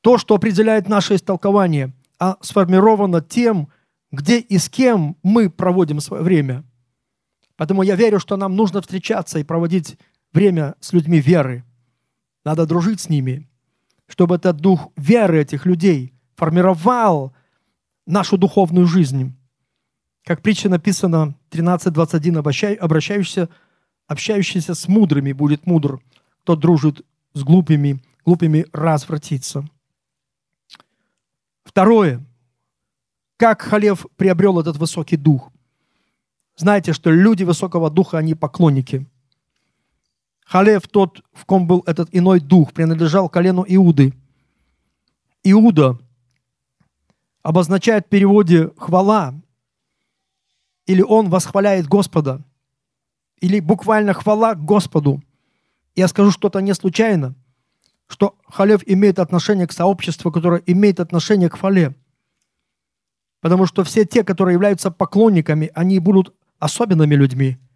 То, 0.00 0.16
что 0.16 0.34
определяет 0.34 0.88
наше 0.88 1.16
истолкование, 1.16 1.92
а 2.18 2.36
сформировано 2.40 3.20
тем, 3.20 3.68
где 4.10 4.38
и 4.38 4.58
с 4.58 4.68
кем 4.68 5.16
мы 5.22 5.50
проводим 5.50 6.00
свое 6.00 6.22
время. 6.22 6.64
Поэтому 7.56 7.82
я 7.82 7.96
верю, 7.96 8.20
что 8.20 8.36
нам 8.36 8.56
нужно 8.56 8.80
встречаться 8.80 9.38
и 9.38 9.44
проводить 9.44 9.96
время 10.32 10.74
с 10.80 10.92
людьми 10.92 11.20
веры. 11.20 11.64
Надо 12.44 12.66
дружить 12.66 13.00
с 13.00 13.08
ними, 13.08 13.48
чтобы 14.06 14.36
этот 14.36 14.56
дух 14.56 14.88
веры 14.96 15.40
этих 15.40 15.66
людей 15.66 16.12
формировал 16.34 17.32
нашу 18.06 18.36
духовную 18.36 18.86
жизнь. 18.86 19.36
Как 20.24 20.42
притча 20.42 20.68
написана 20.68 21.34
13.21, 21.50 22.76
обращающийся, 22.76 23.48
общающийся 24.06 24.74
с 24.74 24.88
мудрыми 24.88 25.32
будет 25.32 25.66
мудр, 25.66 26.00
кто 26.42 26.56
дружит 26.56 27.04
с 27.34 27.42
глупыми, 27.42 28.02
глупыми 28.24 28.66
развратится. 28.72 29.64
Второе. 31.64 32.24
Как 33.36 33.62
Халев 33.62 34.06
приобрел 34.16 34.60
этот 34.60 34.76
высокий 34.76 35.16
дух? 35.16 35.50
Знаете, 36.56 36.92
что 36.92 37.10
люди 37.10 37.44
высокого 37.44 37.90
духа, 37.90 38.18
они 38.18 38.34
поклонники. 38.34 39.06
Халев, 40.52 40.86
тот, 40.86 41.22
в 41.32 41.46
ком 41.46 41.66
был 41.66 41.82
этот 41.86 42.10
иной 42.12 42.38
дух, 42.38 42.74
принадлежал 42.74 43.30
колену 43.30 43.64
Иуды. 43.66 44.12
Иуда 45.42 45.98
обозначает 47.42 48.04
в 48.04 48.10
переводе 48.10 48.70
«хвала», 48.76 49.32
или 50.84 51.00
он 51.00 51.30
восхваляет 51.30 51.88
Господа, 51.88 52.42
или 53.40 53.60
буквально 53.60 54.12
«хвала 54.12 54.54
Господу». 54.54 55.22
Я 55.94 56.06
скажу 56.06 56.30
что-то 56.30 56.60
не 56.60 56.74
случайно, 56.74 57.34
что 58.06 58.36
Халев 58.46 58.82
имеет 58.84 59.20
отношение 59.20 59.66
к 59.66 59.72
сообществу, 59.72 60.30
которое 60.30 60.62
имеет 60.66 61.00
отношение 61.00 61.48
к 61.48 61.56
хвале. 61.56 61.96
Потому 63.40 63.64
что 63.64 63.84
все 63.84 64.04
те, 64.04 64.22
которые 64.22 64.52
являются 64.52 64.90
поклонниками, 64.90 65.70
они 65.74 65.98
будут 65.98 66.34
особенными 66.58 67.14
людьми– 67.14 67.56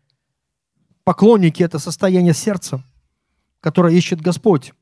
Поклонники– 1.06 1.62
это 1.62 1.78
состояние 1.78 2.34
сердца, 2.34 2.82
которое 3.60 3.94
ищет 3.94 4.20
Господь. 4.20 4.72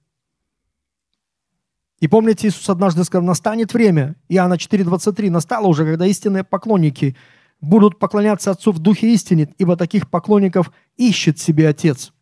И 2.01 2.09
помните, 2.09 2.49
Иисус 2.49 2.67
однажды 2.71 3.05
сказал, 3.05 3.27
настанет 3.27 3.75
время, 3.75 4.17
Иоанна 4.31 4.55
4,23, 4.55 5.29
настало 5.29 5.67
уже, 5.67 5.85
когда 5.85 6.07
истинные 6.07 6.43
поклонники 6.43 7.15
будут 7.61 7.99
поклоняться 7.99 8.53
Отцу 8.53 8.73
в 8.73 8.79
Духе 8.79 9.13
истине, 9.13 9.55
ибо 9.59 9.77
таких 9.77 10.09
поклонников 10.09 10.73
ищет 10.97 11.39
себе 11.39 11.69
Отец. 11.69 12.15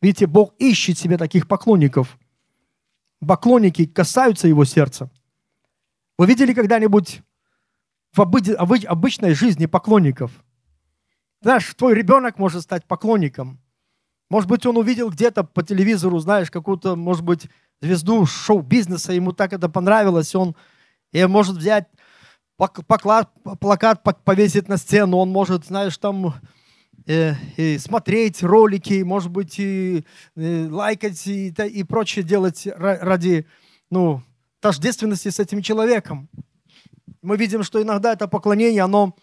Видите, 0.00 0.28
Бог 0.28 0.54
ищет 0.60 0.96
себе 0.96 1.18
таких 1.18 1.48
поклонников. 1.48 2.20
Поклонники 3.26 3.86
касаются 3.86 4.46
Его 4.46 4.64
сердца. 4.64 5.10
Вы 6.16 6.26
видели 6.26 6.54
когда-нибудь 6.54 7.22
в 8.12 8.20
обычной 8.20 9.34
жизни 9.34 9.66
поклонников– 9.66 10.30
знаешь, 11.42 11.74
твой 11.74 11.94
ребенок 11.94 12.38
может 12.38 12.62
стать 12.62 12.86
поклонником. 12.86 13.60
Может 14.30 14.48
быть, 14.48 14.64
он 14.64 14.78
увидел 14.78 15.10
где-то 15.10 15.44
по 15.44 15.62
телевизору, 15.62 16.18
знаешь, 16.18 16.50
какую-то, 16.50 16.96
может 16.96 17.24
быть, 17.24 17.48
звезду 17.82 18.24
шоу-бизнеса, 18.24 19.12
ему 19.12 19.32
так 19.32 19.52
это 19.52 19.68
понравилось, 19.68 20.34
он 20.34 20.54
и 21.12 21.22
может 21.26 21.56
взять 21.56 21.86
поклад, 22.56 23.30
плакат 23.60 24.02
повесить 24.24 24.68
на 24.68 24.76
стену, 24.76 25.18
он 25.18 25.30
может, 25.30 25.66
знаешь, 25.66 25.98
там 25.98 26.34
э, 27.06 27.34
и 27.56 27.76
смотреть 27.78 28.42
ролики, 28.42 29.02
может 29.02 29.30
быть, 29.30 29.58
и, 29.58 30.06
и 30.36 30.66
лайкать 30.70 31.26
и, 31.26 31.48
и 31.48 31.84
прочее 31.84 32.24
делать 32.24 32.66
ради 32.74 33.46
ну, 33.90 34.22
тождественности 34.60 35.28
с 35.28 35.40
этим 35.40 35.60
человеком. 35.60 36.28
Мы 37.20 37.36
видим, 37.36 37.64
что 37.64 37.82
иногда 37.82 38.12
это 38.12 38.28
поклонение, 38.28 38.82
оно 38.82 39.14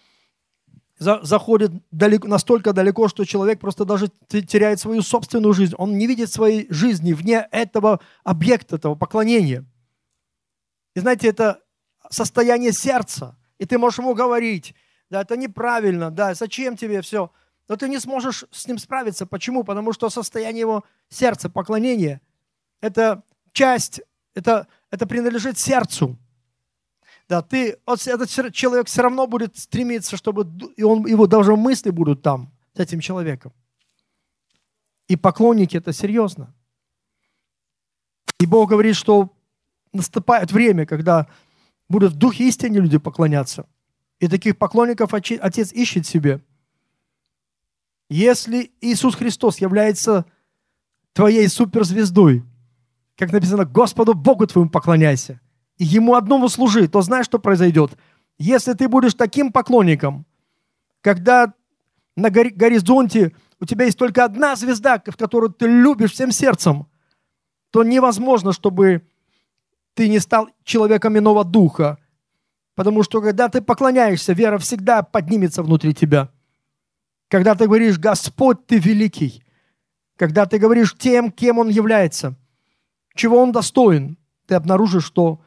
заходит 1.00 1.72
далеко, 1.92 2.28
настолько 2.28 2.74
далеко, 2.74 3.08
что 3.08 3.24
человек 3.24 3.60
просто 3.60 3.86
даже 3.86 4.10
теряет 4.28 4.80
свою 4.80 5.02
собственную 5.02 5.54
жизнь. 5.54 5.74
Он 5.78 5.98
не 5.98 6.08
видит 6.08 6.32
своей 6.32 6.68
жизни 6.70 7.14
вне 7.14 7.48
этого 7.52 8.02
объекта, 8.24 8.76
этого 8.76 8.96
поклонения. 8.96 9.66
И 10.96 11.00
знаете, 11.00 11.30
это 11.30 11.62
состояние 12.10 12.74
сердца. 12.74 13.38
И 13.60 13.66
ты 13.66 13.78
можешь 13.78 14.00
ему 14.00 14.14
говорить, 14.14 14.76
да, 15.10 15.22
это 15.22 15.38
неправильно, 15.38 16.12
да, 16.12 16.34
зачем 16.34 16.76
тебе 16.76 17.02
все. 17.02 17.32
Но 17.70 17.78
ты 17.78 17.88
не 17.88 18.00
сможешь 18.00 18.46
с 18.52 18.68
ним 18.68 18.78
справиться. 18.78 19.26
Почему? 19.26 19.64
Потому 19.64 19.94
что 19.94 20.10
состояние 20.10 20.62
его 20.62 20.84
сердца, 21.08 21.50
поклонение, 21.50 22.20
это 22.82 23.24
часть, 23.54 24.02
это, 24.34 24.68
это 24.92 25.08
принадлежит 25.08 25.58
сердцу. 25.58 26.18
Да, 27.30 27.44
ты, 27.44 27.78
вот 27.86 28.06
этот 28.08 28.28
человек 28.28 28.88
все 28.88 29.04
равно 29.04 29.28
будет 29.28 29.56
стремиться, 29.56 30.18
чтобы 30.18 30.52
и 30.76 30.82
он, 30.82 31.06
его 31.06 31.28
даже 31.28 31.56
мысли 31.56 31.92
будут 31.92 32.24
там, 32.24 32.52
с 32.74 32.80
этим 32.80 33.02
человеком. 33.02 33.54
И 35.08 35.16
поклонники 35.16 35.78
это 35.78 35.94
серьезно. 35.94 36.52
И 38.40 38.48
Бог 38.48 38.72
говорит, 38.72 38.96
что 38.96 39.32
наступает 39.94 40.52
время, 40.52 40.88
когда 40.88 41.28
будут 41.88 42.14
в 42.14 42.18
духе 42.18 42.48
истине 42.48 42.80
люди 42.80 42.98
поклоняться. 42.98 43.68
И 44.20 44.28
таких 44.28 44.58
поклонников 44.58 45.14
Отец 45.14 45.72
ищет 45.72 46.08
себе. 46.08 46.42
Если 48.10 48.72
Иисус 48.82 49.14
Христос 49.14 49.60
является 49.60 50.26
твоей 51.14 51.48
суперзвездой, 51.48 52.44
как 53.16 53.32
написано, 53.32 53.66
Господу 53.66 54.16
Богу 54.16 54.48
твоему 54.48 54.72
поклоняйся, 54.72 55.40
Ему 55.80 56.16
одному 56.16 56.50
служи, 56.50 56.88
то 56.88 57.02
знаешь, 57.02 57.26
что 57.26 57.40
произойдет. 57.40 57.98
Если 58.38 58.74
ты 58.74 58.88
будешь 58.90 59.14
таким 59.14 59.52
поклонником, 59.52 60.26
когда 61.02 61.54
на 62.18 62.30
горизонте 62.30 63.34
у 63.62 63.66
тебя 63.66 63.86
есть 63.86 63.98
только 63.98 64.26
одна 64.26 64.56
звезда, 64.58 65.02
в 65.06 65.16
которую 65.16 65.52
ты 65.52 65.68
любишь 65.68 66.12
всем 66.12 66.32
сердцем, 66.32 66.88
то 67.72 67.84
невозможно, 67.84 68.52
чтобы 68.52 69.08
ты 69.94 70.10
не 70.10 70.20
стал 70.20 70.50
человеком 70.64 71.18
иного 71.18 71.46
духа. 71.46 71.98
Потому 72.76 73.04
что 73.04 73.22
когда 73.22 73.50
ты 73.50 73.62
поклоняешься, 73.62 74.34
вера 74.34 74.58
всегда 74.58 75.02
поднимется 75.04 75.64
внутри 75.64 75.94
тебя. 75.94 76.30
Когда 77.30 77.56
ты 77.56 77.68
говоришь, 77.68 78.00
Господь, 78.00 78.66
ты 78.66 78.80
великий. 78.80 79.44
Когда 80.18 80.46
ты 80.46 80.58
говоришь 80.58 80.96
тем, 80.98 81.32
кем 81.32 81.60
Он 81.60 81.70
является, 81.70 82.36
чего 83.16 83.42
Он 83.42 83.52
достоин, 83.52 84.18
ты 84.46 84.56
обнаружишь, 84.56 85.06
что 85.06 85.42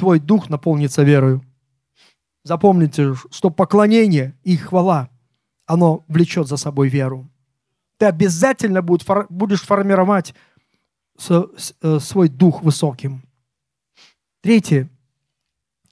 твой 0.00 0.18
дух 0.18 0.48
наполнится 0.48 1.02
верою. 1.02 1.44
Запомните, 2.42 3.14
что 3.30 3.50
поклонение 3.50 4.34
и 4.44 4.56
хвала, 4.56 5.10
оно 5.66 6.06
влечет 6.08 6.48
за 6.48 6.56
собой 6.56 6.88
веру. 6.88 7.30
Ты 7.98 8.06
обязательно 8.06 8.80
будешь 8.80 9.62
формировать 9.62 10.34
э, 11.28 11.98
свой 12.00 12.28
дух 12.30 12.62
высоким. 12.62 13.22
Третье. 14.40 14.88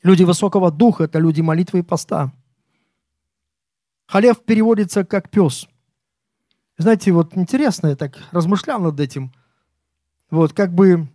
Люди 0.02 0.22
высокого 0.22 0.70
духа– 0.70 1.04
это 1.04 1.18
люди 1.18 1.42
молитвы 1.42 1.80
и 1.80 1.82
поста. 1.82 2.32
Халев 4.06 4.42
переводится 4.42 5.04
как 5.04 5.28
пес. 5.28 5.68
Знаете, 6.78 7.12
вот 7.12 7.36
интересно, 7.36 7.88
я 7.88 7.96
так 7.96 8.16
размышлял 8.30 8.80
над 8.80 8.98
этим. 9.00 9.34
Вот 10.30 10.54
как 10.54 10.72
бы 10.72 11.08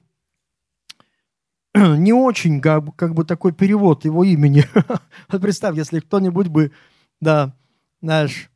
не 1.98 2.14
очень 2.14 2.62
как, 2.62 2.96
как 2.96 3.14
бы 3.14 3.24
такой 3.24 3.52
перевод 3.52 4.06
его 4.06 4.24
имени. 4.24 4.66
вот 5.30 5.42
представь, 5.42 5.76
если 5.76 6.00
кто-нибудь 6.00 6.48
бы, 6.48 6.72
да, 7.20 7.56
знаешь, 8.02 8.50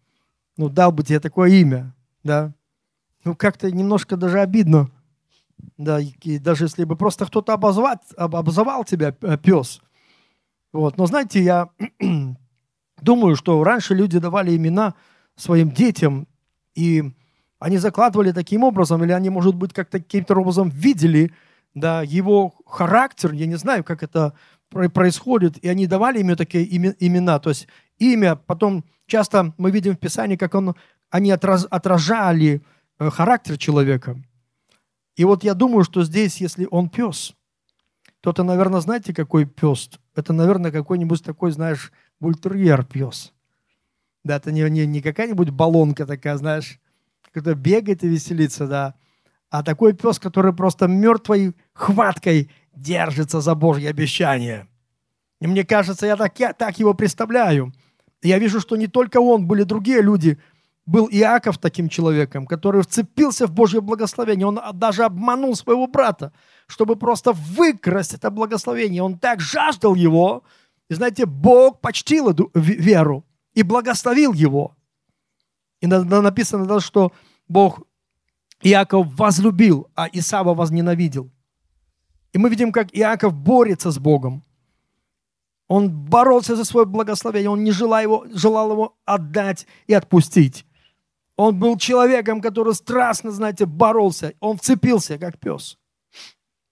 ну, 0.57 0.69
дал 0.69 0.91
бы 0.91 1.03
тебе 1.03 1.19
такое 1.19 1.49
имя, 1.51 1.95
да, 2.23 2.53
ну, 3.23 3.35
как-то 3.35 3.71
немножко 3.71 4.17
даже 4.17 4.39
обидно, 4.39 4.89
да, 5.77 5.99
и 5.99 6.37
даже 6.39 6.65
если 6.65 6.83
бы 6.83 6.95
просто 6.95 7.25
кто-то 7.25 7.53
обозвать, 7.53 8.01
обозвал 8.15 8.83
тебя 8.83 9.15
э, 9.21 9.37
пес. 9.37 9.81
Вот. 10.71 10.97
Но 10.97 11.05
знаете, 11.07 11.41
я 11.41 11.69
думаю, 13.01 13.35
что 13.35 13.63
раньше 13.63 13.95
люди 13.95 14.19
давали 14.19 14.55
имена 14.55 14.93
своим 15.35 15.71
детям, 15.71 16.27
и 16.75 17.11
они 17.59 17.77
закладывали 17.77 18.31
таким 18.31 18.63
образом, 18.63 19.03
или 19.03 19.11
они, 19.11 19.29
может 19.29 19.55
быть, 19.55 19.73
как-то 19.73 19.99
каким-то 19.99 20.35
образом 20.35 20.69
видели 20.69 21.33
да, 21.79 22.01
его 22.01 22.53
характер, 22.65 23.33
я 23.33 23.45
не 23.45 23.55
знаю, 23.55 23.83
как 23.83 24.03
это 24.03 24.33
происходит, 24.69 25.57
и 25.63 25.69
они 25.69 25.87
давали 25.87 26.19
ему 26.19 26.35
такие 26.35 26.65
имена, 26.75 27.39
то 27.39 27.49
есть 27.49 27.67
имя, 27.99 28.35
потом 28.35 28.83
часто 29.05 29.53
мы 29.57 29.71
видим 29.71 29.95
в 29.95 29.99
Писании, 29.99 30.35
как 30.35 30.55
он, 30.55 30.75
они 31.09 31.31
отражали 31.31 32.61
э, 32.99 33.09
характер 33.09 33.57
человека. 33.57 34.21
И 35.15 35.23
вот 35.23 35.43
я 35.43 35.53
думаю, 35.53 35.83
что 35.83 36.03
здесь, 36.03 36.41
если 36.41 36.67
он 36.69 36.89
пес, 36.89 37.33
то 38.21 38.31
это, 38.31 38.43
наверное, 38.43 38.81
знаете, 38.81 39.13
какой 39.13 39.45
пес? 39.45 39.89
Это, 40.15 40.33
наверное, 40.33 40.71
какой-нибудь 40.71 41.23
такой, 41.23 41.51
знаешь, 41.51 41.91
бультерьер 42.19 42.83
пес. 42.83 43.33
Да, 44.23 44.35
это 44.35 44.51
не, 44.51 44.69
не, 44.69 44.85
не 44.85 45.01
какая-нибудь 45.01 45.51
баллонка 45.51 46.05
такая, 46.05 46.37
знаешь, 46.37 46.79
которая 47.31 47.55
бегает 47.55 48.03
и 48.03 48.07
веселится, 48.07 48.67
да, 48.67 48.95
а 49.49 49.63
такой 49.63 49.93
пес, 49.93 50.19
который 50.19 50.53
просто 50.53 50.87
мертвой 50.87 51.55
хваткой 51.73 52.51
держится 52.73 53.41
за 53.41 53.55
Божье 53.55 53.89
обещание. 53.89 54.67
И 55.39 55.47
мне 55.47 55.63
кажется, 55.63 56.05
я 56.05 56.15
так, 56.15 56.39
я 56.39 56.53
так 56.53 56.79
его 56.79 56.93
представляю. 56.93 57.73
я 58.21 58.39
вижу, 58.39 58.59
что 58.59 58.75
не 58.75 58.87
только 58.87 59.17
он, 59.17 59.47
были 59.47 59.63
другие 59.63 60.01
люди– 60.01 60.37
был 60.87 61.09
Иаков 61.11 61.57
таким 61.57 61.89
человеком, 61.89 62.47
который 62.47 62.81
вцепился 62.81 63.45
в 63.45 63.51
Божье 63.51 63.81
благословение. 63.81 64.47
Он 64.47 64.59
даже 64.73 65.03
обманул 65.03 65.53
своего 65.55 65.85
брата, 65.85 66.31
чтобы 66.65 66.95
просто 66.95 67.33
выкрасть 67.33 68.13
это 68.13 68.31
благословение. 68.31 69.03
Он 69.03 69.19
так 69.19 69.41
жаждал 69.41 69.95
его. 69.95 70.43
И 70.89 70.93
знаете, 70.93 71.25
Бог 71.25 71.81
почтил 71.81 72.29
эту 72.29 72.49
веру 72.53 73.25
и 73.53 73.63
благословил 73.63 74.31
его. 74.31 74.75
И 75.81 75.87
написано, 75.87 76.79
что 76.79 77.11
Бог 77.49 77.81
Иаков 78.61 79.07
возлюбил, 79.15 79.87
а 79.95 80.07
Исава 80.11 80.53
возненавидел. 80.53 81.29
И 82.33 82.37
мы 82.37 82.49
видим, 82.49 82.71
как 82.71 82.95
Иаков 82.95 83.33
борется 83.33 83.91
с 83.91 83.99
Богом. 83.99 84.43
Он 85.67 85.89
боролся 85.89 86.55
за 86.55 86.63
свое 86.63 86.85
благословение, 86.85 87.49
он 87.49 87.63
не 87.63 87.71
желал 87.71 88.01
его, 88.01 88.25
желал 88.33 88.71
его 88.71 88.97
отдать 89.05 89.67
и 89.85 89.93
отпустить. 89.93 90.65
Он 91.35 91.59
был 91.59 91.77
человеком, 91.77 92.41
который 92.41 92.73
страстно, 92.73 93.31
знаете, 93.31 93.65
боролся. 93.65 94.33
Он 94.39 94.57
вцепился, 94.57 95.19
как 95.19 95.39
пес. 95.39 95.77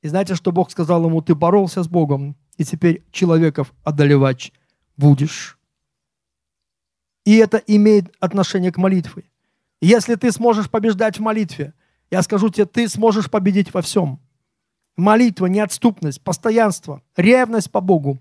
И 0.02 0.08
знаете, 0.08 0.36
что 0.36 0.52
Бог 0.52 0.72
сказал 0.72 1.06
ему? 1.06 1.22
Ты 1.22 1.36
боролся 1.36 1.84
с 1.84 1.88
Богом, 1.88 2.36
и 2.58 2.64
теперь 2.64 3.04
человеков 3.12 3.74
одолевать 3.84 4.52
будешь. 4.98 5.60
И 7.26 7.38
это 7.38 7.58
имеет 7.58 8.16
отношение 8.20 8.72
к 8.72 8.78
молитве. 8.78 9.26
Если 9.86 10.16
ты 10.16 10.32
сможешь 10.32 10.68
побеждать 10.68 11.20
в 11.20 11.22
молитве, 11.22 11.76
я 12.10 12.24
скажу 12.24 12.50
тебе, 12.50 12.66
ты 12.66 12.90
сможешь 12.90 13.30
победить 13.30 13.72
во 13.72 13.84
всем. 13.84 14.20
Молитва, 14.98 15.46
неотступность, 15.46 16.24
постоянство, 16.24 17.04
ревность 17.16 17.70
по 17.70 17.82
Богу. 17.82 18.18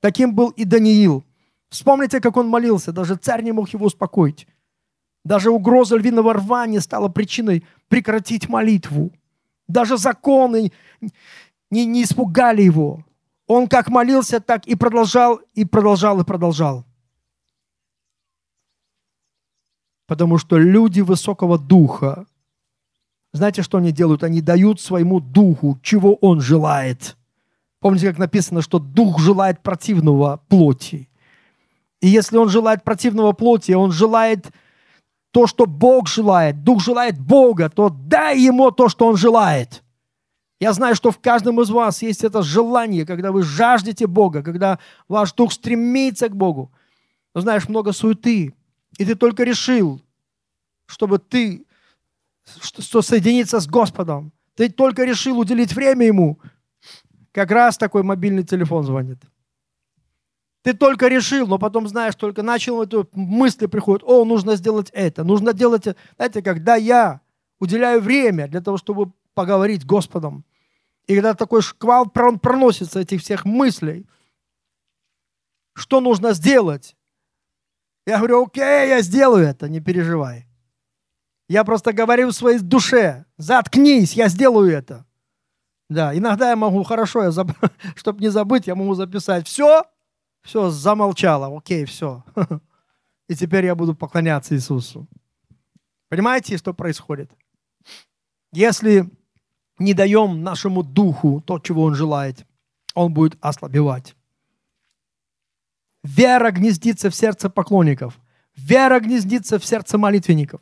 Таким 0.00 0.34
был 0.34 0.48
и 0.48 0.64
Даниил. 0.64 1.22
Вспомните, 1.68 2.22
как 2.22 2.38
он 2.38 2.48
молился, 2.48 2.90
даже 2.90 3.16
царь 3.16 3.42
не 3.42 3.52
мог 3.52 3.68
его 3.68 3.84
успокоить. 3.84 4.48
Даже 5.26 5.50
угроза 5.50 5.96
львиного 5.96 6.32
рва 6.32 6.66
не 6.66 6.80
стала 6.80 7.08
причиной 7.08 7.66
прекратить 7.88 8.48
молитву. 8.48 9.12
Даже 9.68 9.98
законы 9.98 10.72
не, 11.70 11.84
не 11.84 12.04
испугали 12.04 12.62
его. 12.62 13.04
Он 13.46 13.68
как 13.68 13.90
молился, 13.90 14.40
так 14.40 14.66
и 14.66 14.74
продолжал, 14.74 15.42
и 15.52 15.66
продолжал, 15.66 16.22
и 16.22 16.24
продолжал. 16.24 16.86
Потому 20.06 20.38
что 20.38 20.58
люди 20.58 21.00
высокого 21.00 21.58
духа, 21.58 22.26
знаете, 23.32 23.62
что 23.62 23.78
они 23.78 23.90
делают? 23.90 24.22
Они 24.22 24.40
дают 24.40 24.80
своему 24.80 25.20
духу, 25.20 25.78
чего 25.82 26.14
он 26.14 26.40
желает. 26.40 27.16
Помните, 27.80 28.08
как 28.08 28.18
написано, 28.18 28.62
что 28.62 28.78
дух 28.78 29.18
желает 29.18 29.60
противного 29.60 30.40
плоти. 30.48 31.08
И 32.00 32.08
если 32.08 32.36
он 32.36 32.48
желает 32.48 32.84
противного 32.84 33.32
плоти, 33.32 33.72
он 33.72 33.90
желает 33.92 34.50
то, 35.34 35.48
что 35.48 35.66
Бог 35.66 36.06
желает, 36.06 36.62
Дух 36.62 36.80
желает 36.80 37.18
Бога, 37.18 37.68
то 37.68 37.88
дай 37.88 38.38
Ему 38.38 38.70
то, 38.70 38.88
что 38.88 39.08
Он 39.08 39.16
желает. 39.16 39.82
Я 40.60 40.72
знаю, 40.72 40.94
что 40.94 41.10
в 41.10 41.18
каждом 41.18 41.60
из 41.60 41.70
вас 41.70 42.02
есть 42.02 42.22
это 42.22 42.40
желание, 42.42 43.04
когда 43.04 43.32
вы 43.32 43.42
жаждете 43.42 44.06
Бога, 44.06 44.44
когда 44.44 44.78
ваш 45.08 45.32
дух 45.32 45.52
стремится 45.52 46.28
к 46.28 46.36
Богу. 46.36 46.70
Но 47.34 47.40
знаешь, 47.40 47.68
много 47.68 47.90
суеты, 47.90 48.54
и 48.98 49.04
ты 49.04 49.14
только 49.14 49.44
решил, 49.44 50.00
чтобы 50.86 51.18
ты 51.18 51.66
что 52.60 53.02
соединиться 53.02 53.60
с 53.60 53.66
Господом. 53.66 54.32
Ты 54.54 54.68
только 54.68 55.04
решил 55.04 55.38
уделить 55.38 55.72
время 55.72 56.06
Ему. 56.06 56.38
Как 57.32 57.50
раз 57.50 57.76
такой 57.76 58.02
мобильный 58.02 58.44
телефон 58.44 58.84
звонит. 58.84 59.18
Ты 60.62 60.72
только 60.72 61.08
решил, 61.08 61.46
но 61.46 61.58
потом 61.58 61.88
знаешь, 61.88 62.14
только 62.14 62.42
начал 62.42 62.82
эту 62.82 63.08
мысли 63.12 63.66
приходят, 63.66 64.02
о, 64.02 64.24
нужно 64.24 64.56
сделать 64.56 64.88
это, 64.92 65.22
нужно 65.24 65.52
делать 65.52 65.86
это. 65.86 65.98
Знаете, 66.16 66.42
когда 66.42 66.76
я 66.76 67.20
уделяю 67.58 68.00
время 68.00 68.48
для 68.48 68.62
того, 68.62 68.78
чтобы 68.78 69.12
поговорить 69.34 69.82
с 69.82 69.84
Господом, 69.84 70.44
и 71.06 71.14
когда 71.14 71.34
такой 71.34 71.60
шквал 71.60 72.08
проносится 72.08 73.00
этих 73.00 73.20
всех 73.20 73.44
мыслей, 73.44 74.06
что 75.74 76.00
нужно 76.00 76.32
сделать? 76.32 76.96
Я 78.06 78.18
говорю, 78.18 78.44
окей, 78.44 78.88
я 78.88 79.00
сделаю 79.02 79.46
это, 79.46 79.68
не 79.68 79.80
переживай. 79.80 80.46
Я 81.48 81.64
просто 81.64 81.92
говорю 81.92 82.28
в 82.28 82.32
своей 82.32 82.58
душе, 82.58 83.24
заткнись, 83.36 84.14
я 84.14 84.28
сделаю 84.28 84.70
это. 84.70 85.06
Да, 85.90 86.16
иногда 86.16 86.50
я 86.50 86.56
могу, 86.56 86.82
хорошо, 86.82 87.24
я 87.24 87.30
заб... 87.30 87.52
чтобы 87.96 88.20
не 88.20 88.28
забыть, 88.28 88.66
я 88.66 88.74
могу 88.74 88.94
записать 88.94 89.46
все, 89.46 89.84
все, 90.42 90.70
замолчала, 90.70 91.54
окей, 91.56 91.84
все. 91.84 92.24
И 93.28 93.34
теперь 93.34 93.66
я 93.66 93.74
буду 93.74 93.94
поклоняться 93.94 94.54
Иисусу. 94.54 95.06
Понимаете, 96.08 96.58
что 96.58 96.74
происходит? 96.74 97.30
Если 98.52 99.10
не 99.78 99.94
даем 99.94 100.42
нашему 100.42 100.82
духу 100.82 101.42
то, 101.44 101.58
чего 101.58 101.84
он 101.84 101.94
желает, 101.94 102.46
он 102.94 103.12
будет 103.12 103.36
ослабевать. 103.40 104.14
Вера 106.04 106.50
гнездится 106.50 107.08
в 107.08 107.14
сердце 107.14 107.48
поклонников. 107.48 108.20
Вера 108.54 109.00
гнездится 109.00 109.58
в 109.58 109.64
сердце 109.64 109.96
молитвенников. 109.96 110.60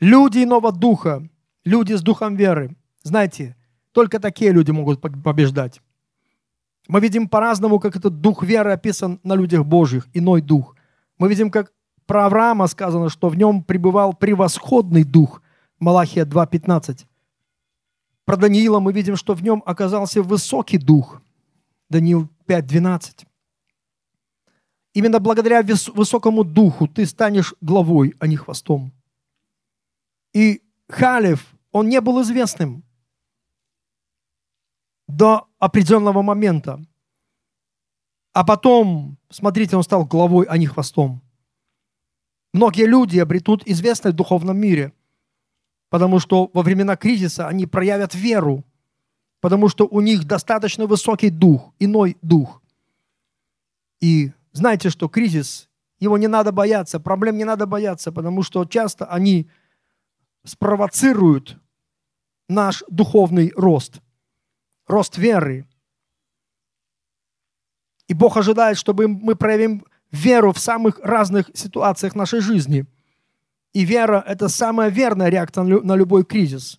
Люди 0.00 0.42
иного 0.42 0.72
духа, 0.72 1.28
люди 1.64 1.92
с 1.92 2.00
духом 2.00 2.34
веры. 2.34 2.74
Знаете, 3.02 3.54
только 3.92 4.18
такие 4.18 4.50
люди 4.50 4.70
могут 4.70 5.00
побеждать. 5.00 5.82
Мы 6.88 7.00
видим 7.00 7.28
по-разному, 7.28 7.78
как 7.78 7.94
этот 7.94 8.20
дух 8.20 8.42
веры 8.42 8.72
описан 8.72 9.20
на 9.22 9.34
людях 9.34 9.66
Божьих, 9.66 10.08
иной 10.14 10.40
дух. 10.40 10.74
Мы 11.18 11.28
видим, 11.28 11.50
как 11.50 11.70
про 12.06 12.26
Авраама 12.26 12.68
сказано, 12.68 13.10
что 13.10 13.28
в 13.28 13.36
нем 13.36 13.62
пребывал 13.62 14.14
превосходный 14.14 15.04
дух. 15.04 15.42
Малахия 15.78 16.24
2.15. 16.24 17.04
Про 18.24 18.36
Даниила 18.36 18.80
мы 18.80 18.92
видим, 18.94 19.16
что 19.16 19.34
в 19.34 19.42
нем 19.42 19.62
оказался 19.66 20.22
высокий 20.22 20.78
дух. 20.78 21.20
Даниил 21.90 22.30
5.12. 22.48 23.26
Именно 24.94 25.20
благодаря 25.20 25.62
высокому 25.94 26.44
духу 26.44 26.86
ты 26.86 27.06
станешь 27.06 27.54
главой, 27.60 28.14
а 28.18 28.26
не 28.26 28.36
хвостом. 28.36 28.92
И 30.34 30.62
Халев, 30.88 31.54
он 31.70 31.88
не 31.88 32.00
был 32.00 32.20
известным 32.22 32.84
до 35.08 35.48
определенного 35.58 36.22
момента. 36.22 36.84
А 38.34 38.44
потом, 38.44 39.18
смотрите, 39.30 39.76
он 39.76 39.82
стал 39.82 40.04
главой, 40.04 40.46
а 40.46 40.56
не 40.56 40.66
хвостом. 40.66 41.22
Многие 42.52 42.86
люди 42.86 43.18
обретут 43.18 43.66
известность 43.66 44.14
в 44.14 44.16
духовном 44.18 44.58
мире, 44.58 44.92
потому 45.88 46.18
что 46.18 46.50
во 46.52 46.62
времена 46.62 46.96
кризиса 46.96 47.48
они 47.48 47.66
проявят 47.66 48.14
веру, 48.14 48.64
потому 49.40 49.68
что 49.68 49.86
у 49.86 50.00
них 50.00 50.24
достаточно 50.24 50.86
высокий 50.86 51.30
дух, 51.30 51.72
иной 51.78 52.16
дух. 52.22 52.62
И 54.00 54.32
знаете, 54.52 54.90
что 54.90 55.08
кризис, 55.08 55.68
его 55.98 56.18
не 56.18 56.28
надо 56.28 56.52
бояться, 56.52 57.00
проблем 57.00 57.36
не 57.36 57.44
надо 57.44 57.66
бояться, 57.66 58.12
потому 58.12 58.42
что 58.42 58.64
часто 58.64 59.06
они 59.06 59.48
спровоцируют 60.44 61.58
наш 62.48 62.82
духовный 62.88 63.52
рост, 63.56 64.00
рост 64.86 65.16
веры. 65.16 65.66
И 68.08 68.14
Бог 68.14 68.36
ожидает, 68.36 68.76
чтобы 68.76 69.08
мы 69.08 69.36
проявим 69.36 69.86
веру 70.10 70.52
в 70.52 70.58
самых 70.58 70.98
разных 70.98 71.50
ситуациях 71.54 72.14
нашей 72.14 72.40
жизни. 72.40 72.84
И 73.72 73.84
вера– 73.84 74.22
это 74.26 74.48
самая 74.48 74.90
верная 74.90 75.28
реакция 75.28 75.64
на 75.64 75.94
любой 75.94 76.24
кризис. 76.24 76.78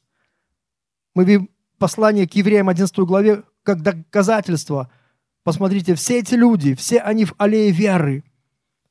Мы 1.16 1.26
видим 1.26 1.50
послание 1.80 2.28
к 2.28 2.34
евреям 2.34 2.70
11 2.70 2.96
главе 3.00 3.44
как 3.64 3.82
доказательство. 3.82 4.92
Посмотрите, 5.44 5.96
все 5.96 6.20
эти 6.20 6.36
люди, 6.36 6.74
все 6.74 7.00
они 7.00 7.26
в 7.26 7.34
аллее 7.38 7.72
веры. 7.72 8.24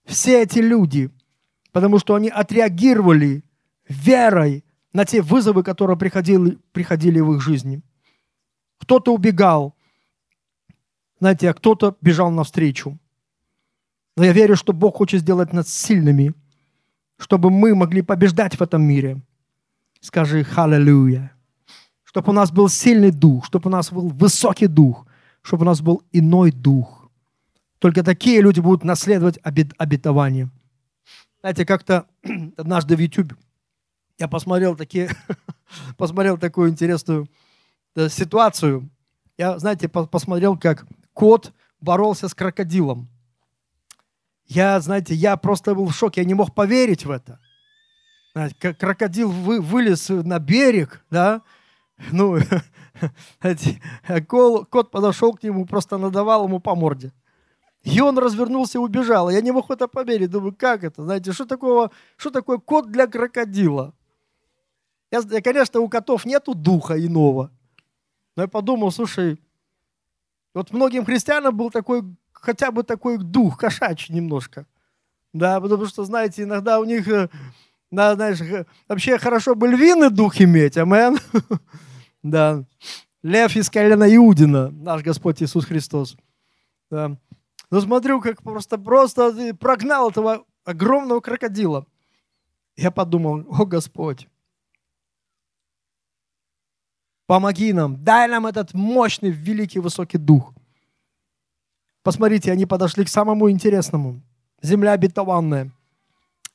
Все 0.05 0.43
эти 0.43 0.59
люди, 0.59 1.11
потому 1.71 1.99
что 1.99 2.15
они 2.15 2.29
отреагировали 2.29 3.45
верой 3.89 4.65
на 4.93 5.05
те 5.05 5.23
вызовы, 5.23 5.63
которые 5.63 5.97
приходили, 5.97 6.59
приходили 6.73 7.21
в 7.21 7.33
их 7.35 7.41
жизни. 7.41 7.83
Кто-то 8.79 9.15
убегал, 9.15 9.77
знаете, 11.21 11.51
а 11.51 11.55
кто-то 11.55 11.97
бежал 12.01 12.31
навстречу. 12.33 12.99
Но 14.17 14.25
я 14.25 14.33
верю, 14.33 14.57
что 14.57 14.73
Бог 14.73 14.97
хочет 14.97 15.21
сделать 15.21 15.53
нас 15.53 15.73
сильными, 15.73 16.35
чтобы 17.17 17.51
мы 17.51 17.75
могли 17.75 18.03
побеждать 18.03 18.57
в 18.57 18.63
этом 18.63 18.83
мире. 18.83 19.23
Скажи 20.01 20.43
«Халлелуя». 20.43 21.33
Чтобы 22.03 22.31
у 22.31 22.33
нас 22.35 22.51
был 22.51 22.69
сильный 22.69 23.13
дух, 23.13 23.47
чтобы 23.47 23.69
у 23.69 23.73
нас 23.73 23.91
был 23.91 24.09
высокий 24.09 24.67
дух, 24.67 25.07
чтобы 25.43 25.63
у 25.63 25.67
нас 25.67 25.81
был 25.81 26.03
иной 26.13 26.51
дух. 26.51 27.11
Только 27.79 28.03
такие 28.03 28.41
люди 28.41 28.61
будут 28.61 28.85
наследовать 28.85 29.39
обет 29.43 29.73
обетование. 29.77 30.49
Знаете, 31.41 31.67
как-то 31.67 32.07
однажды 32.57 32.97
в 32.97 33.01
YouTube 33.01 33.35
я 34.19 34.29
посмотрел, 34.29 34.77
такие, 34.77 35.11
посмотрел 35.97 36.39
такую 36.39 36.71
интересную 36.71 37.29
э, 37.97 38.09
ситуацию. 38.09 38.89
Я, 39.37 39.59
знаете, 39.59 39.89
посмотрел, 39.89 40.57
как 40.57 40.87
кот 41.13 41.53
боролся 41.81 42.29
с 42.29 42.35
крокодилом. 42.35 43.09
Я, 44.47 44.81
знаете, 44.81 45.15
я 45.15 45.37
просто 45.37 45.75
был 45.75 45.87
в 45.87 45.95
шоке, 45.95 46.21
я 46.21 46.27
не 46.27 46.35
мог 46.35 46.55
поверить 46.55 47.05
в 47.05 47.11
это. 47.11 47.41
Знаете, 48.35 48.75
крокодил 48.75 49.31
вы, 49.31 49.61
вылез 49.61 50.09
на 50.09 50.39
берег, 50.39 51.05
да, 51.11 51.43
ну, 52.11 52.39
кот 54.27 54.91
подошел 54.91 55.35
к 55.35 55.43
нему, 55.43 55.67
просто 55.67 55.99
надавал 55.99 56.47
ему 56.47 56.61
по 56.61 56.75
морде. 56.75 57.13
И 57.83 58.01
он 58.01 58.17
развернулся 58.19 58.79
и 58.79 58.81
убежал. 58.81 59.29
Я 59.31 59.41
не 59.41 59.51
мог 59.51 59.69
в 59.69 59.73
это 59.73 59.89
поверить. 59.89 60.31
Думаю, 60.31 60.55
как 60.57 60.85
это? 60.85 61.03
Знаете, 61.03 61.33
что, 61.33 61.47
такого, 61.47 61.91
что 62.17 62.31
такое 62.31 62.59
кот 62.59 62.91
для 62.91 63.07
крокодила? 63.07 63.93
Я, 65.11 65.21
конечно, 65.43 65.81
у 65.81 65.89
котов 65.89 66.25
нету 66.25 66.55
духа 66.55 66.95
иного. 66.95 67.51
Но 68.37 68.43
я 68.43 68.49
подумал, 68.49 68.93
слушай, 68.93 69.39
вот 70.55 70.73
многим 70.73 71.05
христианам 71.05 71.57
был 71.57 71.71
такой, 71.71 72.03
хотя 72.33 72.71
бы 72.71 72.83
такой 72.83 73.19
дух, 73.19 73.59
кошачий 73.59 74.15
немножко. 74.15 74.67
Да, 75.33 75.61
потому 75.61 75.87
что, 75.87 76.05
знаете, 76.05 76.45
иногда 76.45 76.79
у 76.79 76.85
них, 76.85 77.07
да, 77.91 78.15
знаешь, 78.15 78.39
вообще 78.89 79.19
хорошо 79.19 79.55
бы 79.55 79.69
львиный 79.69 80.11
дух 80.11 80.41
иметь, 80.41 80.79
амен. 80.79 81.19
Да. 82.23 82.65
Лев 83.23 83.55
из 83.57 83.71
колена 83.71 84.15
Иудина, 84.15 84.71
наш 84.71 85.03
Господь 85.03 85.43
Иисус 85.43 85.65
Христос. 85.65 86.17
Да. 86.91 87.17
Но 87.71 87.81
смотрю, 87.81 88.21
как 88.21 88.43
просто, 88.43 88.79
просто 88.79 89.55
прогнал 89.55 90.11
этого 90.11 90.45
огромного 90.65 91.21
крокодила. 91.21 91.87
Я 92.77 92.91
подумал, 92.91 93.47
о 93.49 93.65
Господь, 93.65 94.29
Помоги 97.33 97.73
нам, 97.73 97.97
дай 98.05 98.29
нам 98.29 98.47
этот 98.47 98.75
мощный, 98.75 99.31
великий, 99.31 99.79
высокий 99.79 100.19
дух. 100.19 100.53
Посмотрите, 102.03 102.53
они 102.53 102.67
подошли 102.67 103.07
к 103.07 103.09
самому 103.09 103.51
интересному. 103.51 104.21
Земля 104.61 104.93
обетованная. 104.93 105.71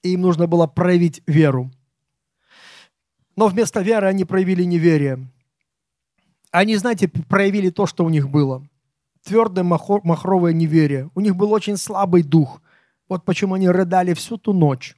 И 0.04 0.14
им 0.14 0.22
нужно 0.22 0.46
было 0.46 0.68
проявить 0.68 1.24
веру. 1.26 1.72
Но 3.36 3.48
вместо 3.48 3.82
веры 3.82 4.06
они 4.06 4.24
проявили 4.24 4.64
неверие. 4.64 5.28
Они, 6.58 6.76
знаете, 6.76 7.08
проявили 7.08 7.70
то, 7.70 7.86
что 7.86 8.04
у 8.04 8.10
них 8.10 8.32
было. 8.32 8.68
Твердое 9.24 9.64
махровое 9.64 10.54
неверие. 10.54 11.12
У 11.14 11.20
них 11.20 11.36
был 11.36 11.52
очень 11.52 11.78
слабый 11.78 12.24
дух. 12.24 12.64
Вот 13.08 13.26
почему 13.26 13.54
они 13.54 13.70
рыдали 13.70 14.16
всю 14.16 14.38
ту 14.38 14.54
ночь. 14.54 14.96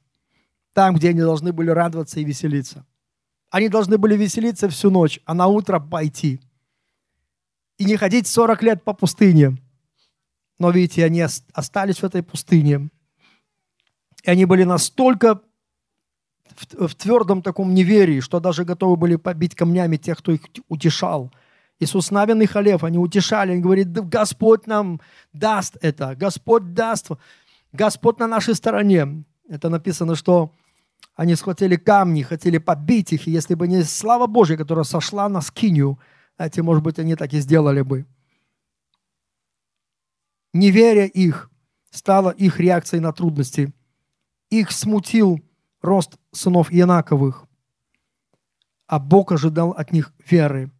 Там, 0.74 0.96
где 0.96 1.10
они 1.10 1.20
должны 1.20 1.52
были 1.52 1.70
радоваться 1.70 2.22
и 2.22 2.24
веселиться. 2.24 2.86
Они 3.50 3.68
должны 3.68 3.98
были 3.98 4.16
веселиться 4.16 4.70
всю 4.70 4.90
ночь, 4.90 5.20
а 5.26 5.34
на 5.34 5.48
утро 5.48 5.82
пойти. 5.82 6.40
И 7.78 7.84
не 7.84 7.98
ходить 7.98 8.28
40 8.28 8.64
лет 8.64 8.84
по 8.86 8.94
пустыне. 8.94 9.58
Но 10.60 10.72
видите, 10.72 11.04
они 11.04 11.22
остались 11.52 11.98
в 11.98 12.06
этой 12.06 12.24
пустыне. 12.24 12.90
И 14.24 14.30
они 14.30 14.46
были 14.46 14.64
настолько 14.64 15.42
в, 16.56 16.96
твердом 16.96 17.42
таком 17.42 17.74
неверии, 17.74 18.22
что 18.22 18.40
даже 18.40 18.64
готовы 18.64 18.96
были 18.96 19.18
побить 19.18 19.56
камнями 19.56 19.98
тех, 19.98 20.20
кто 20.20 20.32
их 20.32 20.44
утешал. 20.70 21.34
Иисус 21.80 22.12
Навин 22.12 22.42
и 22.42 22.46
Халев, 22.46 22.84
они 22.84 22.98
утешали, 22.98 23.52
они 23.52 23.62
говорят, 23.62 23.88
Господь 23.88 24.68
нам 24.68 25.00
даст 25.32 25.78
это, 25.82 26.16
Господь 26.16 26.74
даст, 26.74 27.10
Господь 27.72 28.20
на 28.20 28.28
нашей 28.28 28.56
стороне. 28.56 29.24
Это 29.48 29.70
написано, 29.70 30.16
что 30.16 30.54
они 31.16 31.36
схватили 31.36 31.78
камни, 31.78 32.22
хотели 32.22 32.58
побить 32.58 33.14
их, 33.14 33.28
и 33.28 33.32
если 33.32 33.56
бы 33.56 33.68
не 33.68 33.84
слава 33.84 34.28
Божья, 34.28 34.58
которая 34.58 34.84
сошла 34.84 35.30
на 35.30 35.42
скинию, 35.42 36.00
знаете, 36.36 36.62
может 36.62 36.84
быть, 36.84 37.00
они 37.00 37.16
так 37.16 37.34
и 37.34 37.40
сделали 37.40 37.82
бы. 37.82 38.06
Неверие 40.54 41.08
их 41.08 41.50
стало 41.92 42.30
их 42.30 42.60
реакцией 42.60 43.02
на 43.02 43.14
трудности. 43.14 43.74
Их 44.50 44.72
смутил 44.72 45.40
рост 45.82 46.18
сынов 46.32 46.72
Янаковых, 46.72 47.46
а 48.88 49.00
Бог 49.00 49.32
ожидал 49.32 49.72
от 49.72 49.92
них 49.92 50.14
веры. 50.30 50.72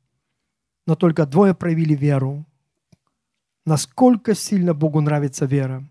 Но 0.90 0.96
только 0.96 1.28
двое 1.28 1.54
проявили 1.54 1.94
веру. 1.94 2.48
Насколько 3.64 4.34
сильно 4.34 4.74
Богу 4.74 5.02
нравится 5.02 5.46
вера? 5.46 5.84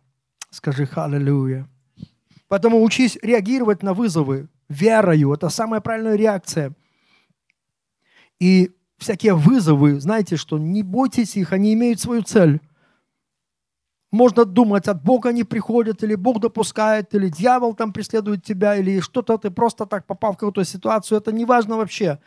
Скажи 0.50 0.88
«Аллилуйя». 0.92 1.68
Поэтому 2.48 2.82
учись 2.82 3.16
реагировать 3.22 3.84
на 3.84 3.94
вызовы 3.94 4.48
верою. 4.68 5.32
Это 5.32 5.50
самая 5.50 5.80
правильная 5.80 6.16
реакция. 6.16 6.72
И 8.40 8.72
всякие 8.96 9.34
вызовы, 9.34 10.00
знаете, 10.00 10.36
что 10.36 10.58
не 10.58 10.82
бойтесь 10.82 11.36
их, 11.36 11.52
они 11.52 11.74
имеют 11.74 12.00
свою 12.00 12.22
цель. 12.22 12.60
можно 14.10 14.44
думать, 14.44 14.88
от 14.88 15.04
Бога 15.04 15.28
они 15.28 15.44
приходят, 15.44 16.02
или 16.02 16.16
Бог 16.16 16.40
допускает, 16.40 17.14
или 17.14 17.28
дьявол 17.28 17.74
там 17.74 17.92
преследует 17.92 18.42
тебя, 18.42 18.74
или 18.74 18.98
что-то 18.98 19.38
ты 19.38 19.52
просто 19.52 19.86
так 19.86 20.06
попал 20.06 20.32
в 20.32 20.38
какую-то 20.38 20.64
ситуацию. 20.64 21.18
Это 21.18 21.30
не 21.30 21.44
важно 21.44 21.76
вообще. 21.76 22.18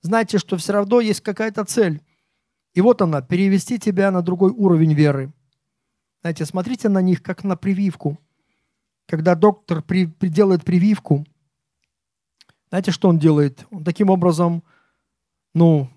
Знайте, 0.00 0.38
что 0.38 0.56
все 0.56 0.72
равно 0.72 1.00
есть 1.00 1.20
какая-то 1.20 1.64
цель. 1.66 2.00
И 2.76 2.82
вот 2.82 3.00
она, 3.00 3.22
перевести 3.22 3.78
тебя 3.78 4.10
на 4.10 4.20
другой 4.20 4.52
уровень 4.52 4.92
веры. 4.92 5.32
Знаете, 6.20 6.44
смотрите 6.44 6.90
на 6.90 7.00
них, 7.00 7.22
как 7.22 7.42
на 7.42 7.56
прививку. 7.56 8.18
Когда 9.06 9.34
доктор 9.34 9.82
при, 9.82 10.04
при 10.04 10.28
делает 10.28 10.62
прививку, 10.62 11.24
знаете, 12.68 12.90
что 12.90 13.08
он 13.08 13.18
делает? 13.18 13.64
Он 13.70 13.82
таким 13.82 14.10
образом, 14.10 14.62
ну, 15.54 15.88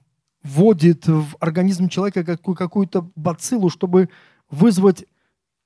вводит 0.41 1.05
в 1.05 1.35
организм 1.41 1.89
человека 1.89 2.23
какую- 2.23 2.55
какую-то 2.55 3.11
бациллу, 3.13 3.69
чтобы 3.69 4.07
вызвать 4.49 5.05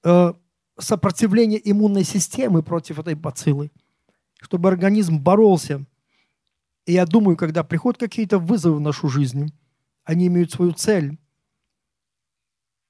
э, 0.04 0.34
сопротивление 0.80 1.62
иммунной 1.64 2.06
системы 2.06 2.64
против 2.64 2.98
этой 2.98 3.14
бациллы, 3.14 3.72
чтобы 4.42 4.68
организм 4.68 5.20
боролся. 5.20 5.86
И 6.88 6.94
я 6.94 7.06
думаю, 7.06 7.38
когда 7.38 7.64
приходят 7.64 8.00
какие-то 8.00 8.40
вызовы 8.40 8.78
в 8.78 8.82
нашу 8.82 9.10
жизнь, 9.10 9.54
они 10.04 10.28
имеют 10.28 10.52
свою 10.52 10.74
цель. 10.74 11.18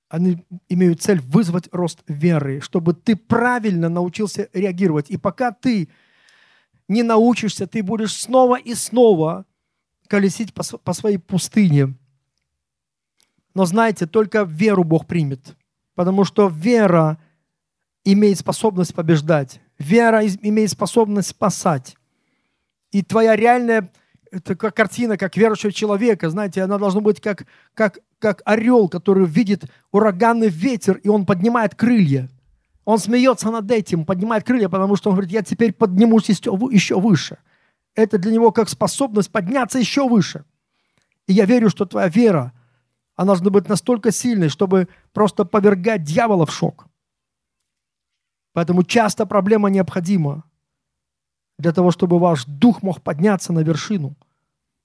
Они 0.10 0.46
имеют 0.70 1.02
цель 1.02 1.20
вызвать 1.22 1.70
рост 1.72 2.04
веры, 2.08 2.62
чтобы 2.62 2.94
ты 2.94 3.16
правильно 3.16 3.90
научился 3.90 4.50
реагировать. 4.54 5.10
И 5.10 5.18
пока 5.18 5.52
ты 5.52 5.90
не 6.88 7.02
научишься, 7.02 7.66
ты 7.66 7.82
будешь 7.82 8.14
снова 8.14 8.60
и 8.60 8.76
снова 8.76 9.46
колесить 10.08 10.54
по, 10.54 10.94
своей 10.94 11.18
пустыне. 11.18 11.96
Но 13.56 13.66
знаете, 13.66 14.06
только 14.06 14.44
веру 14.44 14.84
Бог 14.84 15.08
примет. 15.08 15.56
Потому 15.96 16.26
что 16.26 16.48
вера 16.48 17.20
имеет 18.04 18.40
способность 18.40 18.94
побеждать. 18.94 19.62
Вера 19.80 20.26
имеет 20.26 20.70
способность 20.70 21.30
спасать. 21.30 21.96
И 22.92 23.02
твоя 23.02 23.36
реальная 23.36 23.92
это 24.34 24.56
как 24.56 24.76
картина, 24.76 25.16
как 25.16 25.38
верующего 25.38 25.72
человека, 25.72 26.30
знаете, 26.30 26.64
она 26.64 26.80
должна 26.80 27.02
быть 27.02 27.22
как, 27.22 27.46
как, 27.76 28.00
как 28.18 28.42
орел, 28.46 28.90
который 28.90 29.28
видит 29.28 29.66
ураганный 29.92 30.50
ветер, 30.50 30.98
и 30.98 31.08
он 31.08 31.26
поднимает 31.26 31.76
крылья. 31.76 32.30
Он 32.84 32.98
смеется 32.98 33.52
над 33.52 33.70
этим, 33.70 34.06
поднимает 34.06 34.44
крылья, 34.44 34.70
потому 34.70 34.96
что 34.96 35.10
он 35.10 35.16
говорит, 35.16 35.32
я 35.32 35.44
теперь 35.44 35.72
поднимусь 35.72 36.30
еще 36.30 37.00
выше. 37.00 37.38
Это 37.96 38.18
для 38.18 38.32
него 38.32 38.52
как 38.52 38.70
способность 38.70 39.32
подняться 39.32 39.78
еще 39.78 40.10
выше. 40.10 40.46
И 41.28 41.34
я 41.34 41.46
верю, 41.46 41.70
что 41.70 41.86
твоя 41.86 42.08
вера, 42.08 42.54
она 43.16 43.28
должна 43.28 43.52
быть 43.52 43.70
настолько 43.70 44.12
сильной, 44.12 44.50
чтобы 44.50 44.88
просто 45.14 45.46
повергать 45.46 46.04
дьявола 46.04 46.48
в 46.48 46.52
шок. 46.52 46.88
Поэтому 48.54 48.84
часто 48.84 49.28
проблема 49.28 49.70
необходима 49.70 50.44
для 51.58 51.72
того, 51.72 51.92
чтобы 51.92 52.20
ваш 52.20 52.46
дух 52.46 52.82
мог 52.82 53.02
подняться 53.02 53.54
на 53.54 53.60
вершину, 53.60 54.16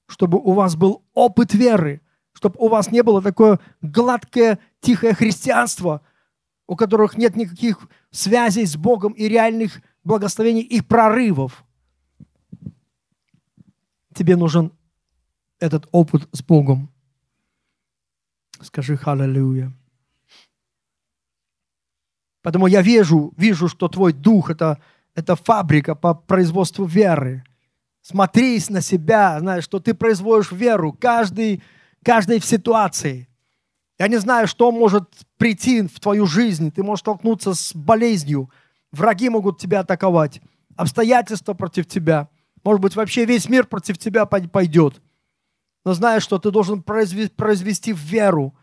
чтобы 0.07 0.39
у 0.39 0.53
вас 0.53 0.77
был 0.77 1.03
опыт 1.15 1.55
веры, 1.55 2.03
чтобы 2.33 2.57
у 2.59 2.69
вас 2.69 2.91
не 2.91 3.03
было 3.03 3.23
такое 3.23 3.59
гладкое, 3.83 4.59
тихое 4.81 5.15
христианство, 5.15 6.03
у 6.67 6.77
которых 6.77 7.17
нет 7.17 7.37
никаких 7.37 7.89
связей 8.11 8.67
с 8.67 8.77
Богом 8.77 9.13
и 9.13 9.29
реальных 9.29 9.81
благословений 10.05 10.63
и 10.63 10.81
прорывов. 10.81 11.65
Тебе 14.15 14.37
нужен 14.37 14.73
этот 15.59 15.89
опыт 15.93 16.29
с 16.33 16.43
Богом. 16.43 16.91
Скажи 18.61 18.97
«Халлелуя». 18.97 19.73
Поэтому 22.43 22.67
я 22.67 22.83
вижу, 22.83 23.33
вижу, 23.37 23.69
что 23.69 23.89
твой 23.89 24.13
дух 24.13 24.51
это,– 24.51 24.81
это 25.19 25.35
фабрика 25.35 25.97
по 25.97 26.15
производству 26.15 26.85
веры. 26.85 27.43
Смотри 28.03 28.63
на 28.69 28.81
себя, 28.81 29.41
знаешь, 29.41 29.65
что 29.65 29.81
ты 29.81 29.93
производишь 29.93 30.53
веру 30.53 30.93
каждый, 30.93 31.61
каждой 32.05 32.39
в 32.39 32.45
ситуации. 32.45 33.29
Я 33.99 34.07
не 34.07 34.19
знаю, 34.19 34.47
что 34.47 34.71
может 34.71 35.11
прийти 35.37 35.83
в 35.83 35.99
твою 35.99 36.27
жизнь. 36.27 36.71
Ты 36.71 36.85
можешь 36.85 37.01
столкнуться 37.01 37.55
с 37.55 37.75
болезнью. 37.75 38.49
Враги 38.93 39.29
могут 39.29 39.59
тебя 39.59 39.81
атаковать. 39.81 40.41
Обстоятельства 40.77 41.55
против 41.55 41.89
тебя. 41.89 42.29
Может 42.63 42.81
быть, 42.81 42.95
вообще 42.95 43.25
весь 43.25 43.49
мир 43.49 43.67
против 43.67 43.99
тебя 43.99 44.25
пойдет. 44.25 45.03
Но 45.85 45.95
знаешь, 45.95 46.23
что 46.23 46.39
ты 46.39 46.53
должен 46.53 46.81
произвести 46.83 47.93
веру. 47.93 48.55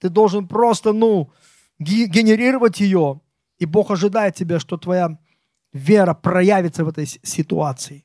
Ты 0.00 0.08
должен 0.08 0.48
просто, 0.48 0.92
ну, 0.92 1.30
генерировать 1.78 2.80
ее. 2.80 3.20
И 3.60 3.66
Бог 3.66 3.92
ожидает 3.92 4.34
тебя, 4.34 4.58
что 4.58 4.76
твоя 4.76 5.16
вера 5.72 6.14
проявится 6.14 6.84
в 6.84 6.88
этой 6.88 7.06
ситуации. 7.06 8.04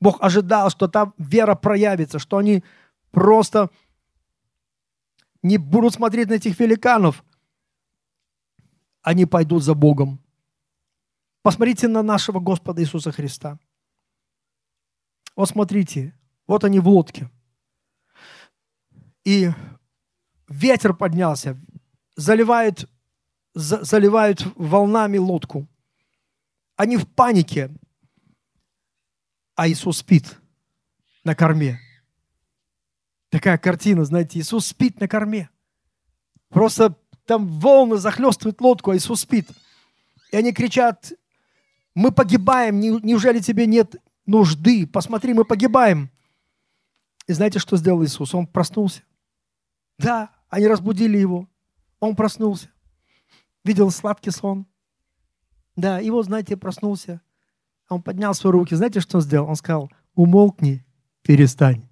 Бог 0.00 0.22
ожидал, 0.22 0.70
что 0.70 0.88
та 0.88 1.12
вера 1.18 1.54
проявится, 1.54 2.18
что 2.18 2.36
они 2.36 2.62
просто 3.10 3.70
не 5.42 5.58
будут 5.58 5.94
смотреть 5.94 6.28
на 6.28 6.34
этих 6.34 6.58
великанов. 6.60 7.24
Они 9.02 9.26
пойдут 9.26 9.62
за 9.62 9.74
Богом. 9.74 10.20
Посмотрите 11.42 11.88
на 11.88 12.02
нашего 12.02 12.40
Господа 12.40 12.82
Иисуса 12.82 13.12
Христа. 13.12 13.58
Вот 15.34 15.48
смотрите, 15.48 16.14
вот 16.46 16.64
они 16.64 16.80
в 16.80 16.88
лодке. 16.88 17.30
И 19.24 19.50
ветер 20.48 20.94
поднялся, 20.94 21.56
заливает 22.16 22.88
заливают 23.54 24.46
волнами 24.56 25.18
лодку. 25.18 25.66
Они 26.78 26.96
в 26.96 27.06
панике, 27.06 27.70
а 29.54 29.68
Иисус 29.68 29.98
спит 29.98 30.38
на 31.24 31.34
корме. 31.34 31.78
Такая 33.28 33.58
картина, 33.58 34.06
знаете, 34.06 34.38
Иисус 34.38 34.68
спит 34.68 34.98
на 34.98 35.06
корме. 35.06 35.50
Просто 36.48 36.96
там 37.26 37.46
волны 37.46 37.98
захлестывают 37.98 38.62
лодку, 38.62 38.92
а 38.92 38.96
Иисус 38.96 39.20
спит. 39.20 39.46
И 40.32 40.36
они 40.38 40.54
кричат, 40.54 41.12
мы 41.94 42.10
погибаем, 42.10 42.80
неужели 42.80 43.40
тебе 43.40 43.66
нет 43.66 43.96
нужды? 44.24 44.86
Посмотри, 44.86 45.34
мы 45.34 45.44
погибаем. 45.44 46.10
И 47.26 47.34
знаете, 47.34 47.58
что 47.58 47.76
сделал 47.76 48.02
Иисус? 48.02 48.34
Он 48.34 48.46
проснулся. 48.46 49.02
Да, 49.98 50.30
они 50.48 50.66
разбудили 50.66 51.18
его. 51.18 51.46
Он 52.00 52.16
проснулся 52.16 52.70
видел 53.68 53.90
сладкий 53.90 54.30
сон. 54.30 54.66
Да, 55.78 56.00
и 56.00 56.10
вот, 56.10 56.24
знаете, 56.24 56.56
проснулся. 56.56 57.20
Он 57.88 58.02
поднял 58.02 58.34
свои 58.34 58.50
руки. 58.50 58.74
Знаете, 58.74 58.98
что 58.98 59.18
он 59.18 59.22
сделал? 59.22 59.48
Он 59.48 59.54
сказал, 59.54 59.92
умолкни, 60.16 60.84
перестань. 61.22 61.88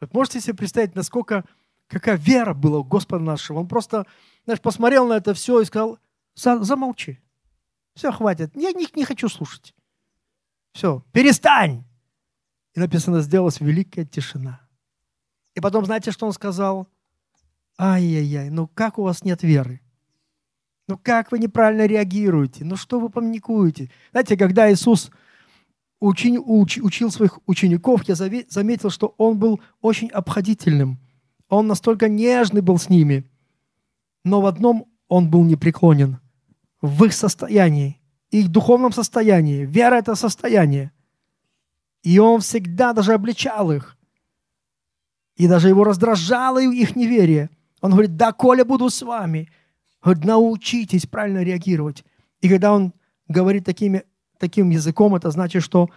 Вот 0.00 0.12
можете 0.12 0.40
себе 0.40 0.54
представить, 0.54 0.96
насколько, 0.96 1.44
какая 1.86 2.16
вера 2.16 2.52
была 2.52 2.80
у 2.80 2.84
Господа 2.84 3.22
нашего. 3.22 3.60
Он 3.60 3.68
просто, 3.68 4.06
знаешь, 4.44 4.60
посмотрел 4.60 5.06
на 5.06 5.12
это 5.12 5.34
все 5.34 5.60
и 5.60 5.64
сказал, 5.66 6.00
замолчи. 6.34 7.20
Все, 7.94 8.10
хватит. 8.10 8.50
Я 8.56 8.72
не, 8.72 8.88
не 8.96 9.04
хочу 9.04 9.28
слушать. 9.28 9.72
Все, 10.72 11.04
перестань. 11.12 11.84
И 12.74 12.80
написано, 12.80 13.20
сделалась 13.20 13.60
великая 13.60 14.04
тишина. 14.04 14.62
И 15.54 15.60
потом, 15.60 15.84
знаете, 15.84 16.10
что 16.10 16.26
он 16.26 16.32
сказал? 16.32 16.88
Ай-яй-яй, 17.78 18.50
ну 18.50 18.66
как 18.66 18.98
у 18.98 19.04
вас 19.04 19.22
нет 19.22 19.44
веры? 19.44 19.80
Ну 20.90 20.98
как 21.00 21.30
вы 21.30 21.38
неправильно 21.38 21.86
реагируете? 21.86 22.64
Ну 22.64 22.74
что 22.74 22.98
вы 22.98 23.10
паникуете? 23.10 23.90
Знаете, 24.10 24.36
когда 24.36 24.72
Иисус 24.72 25.12
учи, 26.00 26.36
уч, 26.36 26.78
учил 26.78 27.12
своих 27.12 27.38
учеников, 27.46 28.02
я 28.08 28.16
заметил, 28.16 28.90
что 28.90 29.14
Он 29.16 29.38
был 29.38 29.60
очень 29.80 30.08
обходительным. 30.08 30.98
Он 31.48 31.68
настолько 31.68 32.08
нежный 32.08 32.60
был 32.60 32.76
с 32.76 32.88
ними. 32.88 33.24
Но 34.24 34.40
в 34.40 34.46
одном 34.46 34.86
Он 35.06 35.30
был 35.30 35.44
непреклонен. 35.44 36.18
В 36.82 37.04
их 37.04 37.12
состоянии, 37.12 38.00
их 38.32 38.48
духовном 38.48 38.92
состоянии. 38.92 39.64
Вера– 39.64 39.94
это 39.98 40.16
состояние. 40.16 40.90
И 42.02 42.18
Он 42.18 42.40
всегда 42.40 42.92
даже 42.92 43.12
обличал 43.12 43.70
их. 43.70 43.96
И 45.36 45.46
даже 45.46 45.68
его 45.68 45.84
раздражало 45.84 46.60
их 46.60 46.96
неверие. 46.96 47.48
Он 47.80 47.92
говорит, 47.92 48.16
да, 48.16 48.32
Коля, 48.32 48.64
буду 48.64 48.90
с 48.90 49.02
вами– 49.02 49.48
Говорит, 50.02 50.24
научитесь 50.24 51.06
правильно 51.06 51.42
реагировать. 51.42 52.04
И 52.40 52.48
когда 52.48 52.72
он 52.72 52.94
говорит 53.28 53.64
такими, 53.64 54.04
таким 54.38 54.70
языком, 54.70 55.14
это 55.14 55.30
значит, 55.30 55.62
что 55.62 55.90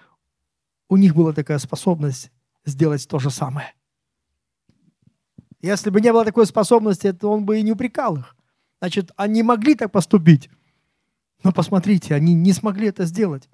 у 0.90 0.98
них 0.98 1.16
была 1.16 1.34
такая 1.34 1.58
способность 1.58 2.32
сделать 2.66 3.08
то 3.08 3.20
же 3.20 3.30
самое. 3.30 3.74
Если 5.62 5.90
бы 5.90 6.02
не 6.02 6.12
было 6.12 6.26
такой 6.26 6.46
способности, 6.46 7.14
то 7.14 7.32
он 7.32 7.46
бы 7.46 7.60
и 7.60 7.64
не 7.64 7.72
упрекал 7.72 8.18
их. 8.18 8.36
Значит, 8.80 9.12
они 9.16 9.44
могли 9.44 9.76
так 9.76 9.92
поступить. 9.92 10.50
Но 11.42 11.54
посмотрите, 11.54 12.16
они 12.16 12.34
не 12.34 12.52
смогли 12.52 12.88
это 12.88 13.06
сделать. 13.06 13.50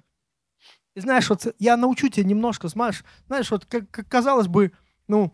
И 0.96 1.00
знаешь, 1.00 1.30
вот 1.30 1.54
я 1.60 1.76
научу 1.76 2.08
тебя 2.08 2.26
немножко, 2.26 2.66
знаешь, 2.66 3.04
знаешь, 3.28 3.50
вот 3.50 3.64
как, 3.66 3.88
как 3.90 4.08
казалось 4.08 4.48
бы, 4.48 4.72
ну, 5.06 5.32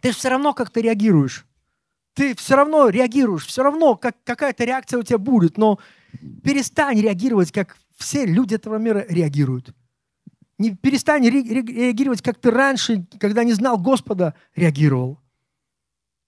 ты 0.00 0.10
же 0.10 0.18
все 0.18 0.30
равно 0.30 0.52
как-то 0.52 0.80
реагируешь. 0.80 1.46
Ты 2.14 2.34
все 2.36 2.56
равно 2.56 2.88
реагируешь, 2.88 3.46
все 3.46 3.62
равно 3.62 3.96
как, 3.96 4.16
какая-то 4.24 4.64
реакция 4.64 4.98
у 4.98 5.02
тебя 5.02 5.18
будет, 5.18 5.56
но 5.56 5.78
перестань 6.42 7.00
реагировать, 7.00 7.52
как 7.52 7.76
все 7.96 8.24
люди 8.26 8.54
этого 8.54 8.76
мира 8.76 9.04
реагируют. 9.08 9.74
Не 10.58 10.74
перестань 10.74 11.26
реагировать, 11.26 12.22
как 12.22 12.38
ты 12.38 12.50
раньше, 12.50 13.06
когда 13.18 13.44
не 13.44 13.52
знал 13.52 13.78
Господа, 13.78 14.34
реагировал. 14.54 15.18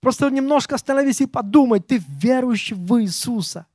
Просто 0.00 0.30
немножко 0.30 0.74
остановись 0.74 1.20
и 1.20 1.26
подумай, 1.26 1.80
ты 1.80 2.02
верующий 2.08 2.74
в 2.74 3.00
Иисуса. 3.02 3.66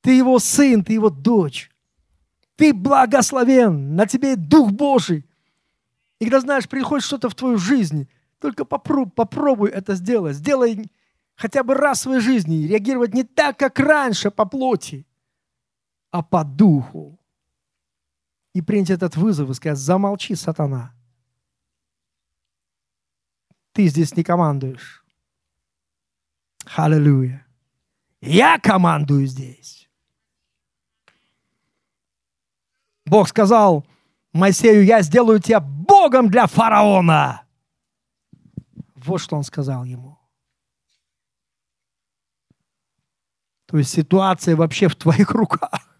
Ты 0.00 0.12
его 0.12 0.38
сын, 0.38 0.84
ты 0.84 0.92
его 0.92 1.10
дочь. 1.10 1.70
Ты 2.56 2.72
благословен, 2.72 3.94
на 3.96 4.06
тебе 4.06 4.36
Дух 4.36 4.70
Божий. 4.70 5.26
И 6.18 6.24
когда 6.24 6.40
знаешь, 6.40 6.68
приходит 6.68 7.04
что-то 7.04 7.28
в 7.28 7.34
твою 7.34 7.58
жизнь, 7.58 8.08
только 8.46 8.64
попробуй, 8.64 9.10
попробуй 9.10 9.70
это 9.70 9.96
сделать. 9.96 10.36
Сделай 10.36 10.88
хотя 11.34 11.64
бы 11.64 11.74
раз 11.74 11.98
в 11.98 12.02
своей 12.02 12.20
жизни. 12.20 12.64
Реагировать 12.68 13.12
не 13.12 13.24
так, 13.24 13.58
как 13.58 13.80
раньше 13.80 14.30
по 14.30 14.44
плоти, 14.44 15.04
а 16.12 16.22
по 16.22 16.44
духу 16.44 17.18
и 18.54 18.62
принять 18.62 18.90
этот 18.90 19.16
вызов 19.16 19.50
и 19.50 19.54
сказать, 19.54 19.78
замолчи, 19.78 20.36
сатана. 20.36 20.94
Ты 23.72 23.88
здесь 23.88 24.16
не 24.16 24.22
командуешь. 24.22 25.04
Аллилуйя. 26.76 27.44
Я 28.20 28.60
командую 28.60 29.26
здесь. 29.26 29.90
Бог 33.06 33.28
сказал 33.28 33.84
Моисею, 34.32 34.84
я 34.84 35.02
сделаю 35.02 35.40
тебя 35.40 35.58
Богом 35.58 36.28
для 36.30 36.46
фараона. 36.46 37.45
Вот 38.96 39.18
что 39.18 39.36
он 39.36 39.44
сказал 39.44 39.84
ему. 39.84 40.18
То 43.66 43.78
есть 43.78 43.90
ситуация 43.90 44.56
вообще 44.56 44.88
в 44.88 44.96
твоих 44.96 45.30
руках 45.32 45.96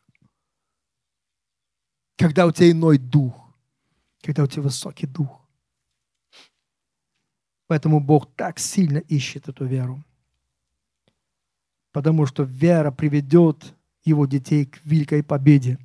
когда 2.16 2.46
у 2.46 2.52
тебя 2.52 2.70
иной 2.70 2.98
дух, 2.98 3.34
когда 4.22 4.42
у 4.42 4.46
тебя 4.46 4.62
высокий 4.62 5.06
дух. 5.06 5.42
Поэтому 7.68 8.00
Бог 8.00 8.32
так 8.34 8.58
сильно 8.58 8.98
ищет 8.98 9.48
эту 9.48 9.64
веру. 9.64 10.04
Потому 11.92 12.26
что 12.26 12.42
вера 12.44 12.90
приведет 12.90 13.74
его 14.04 14.26
детей 14.26 14.66
к 14.66 14.84
великой 14.84 15.22
победе. 15.22 15.78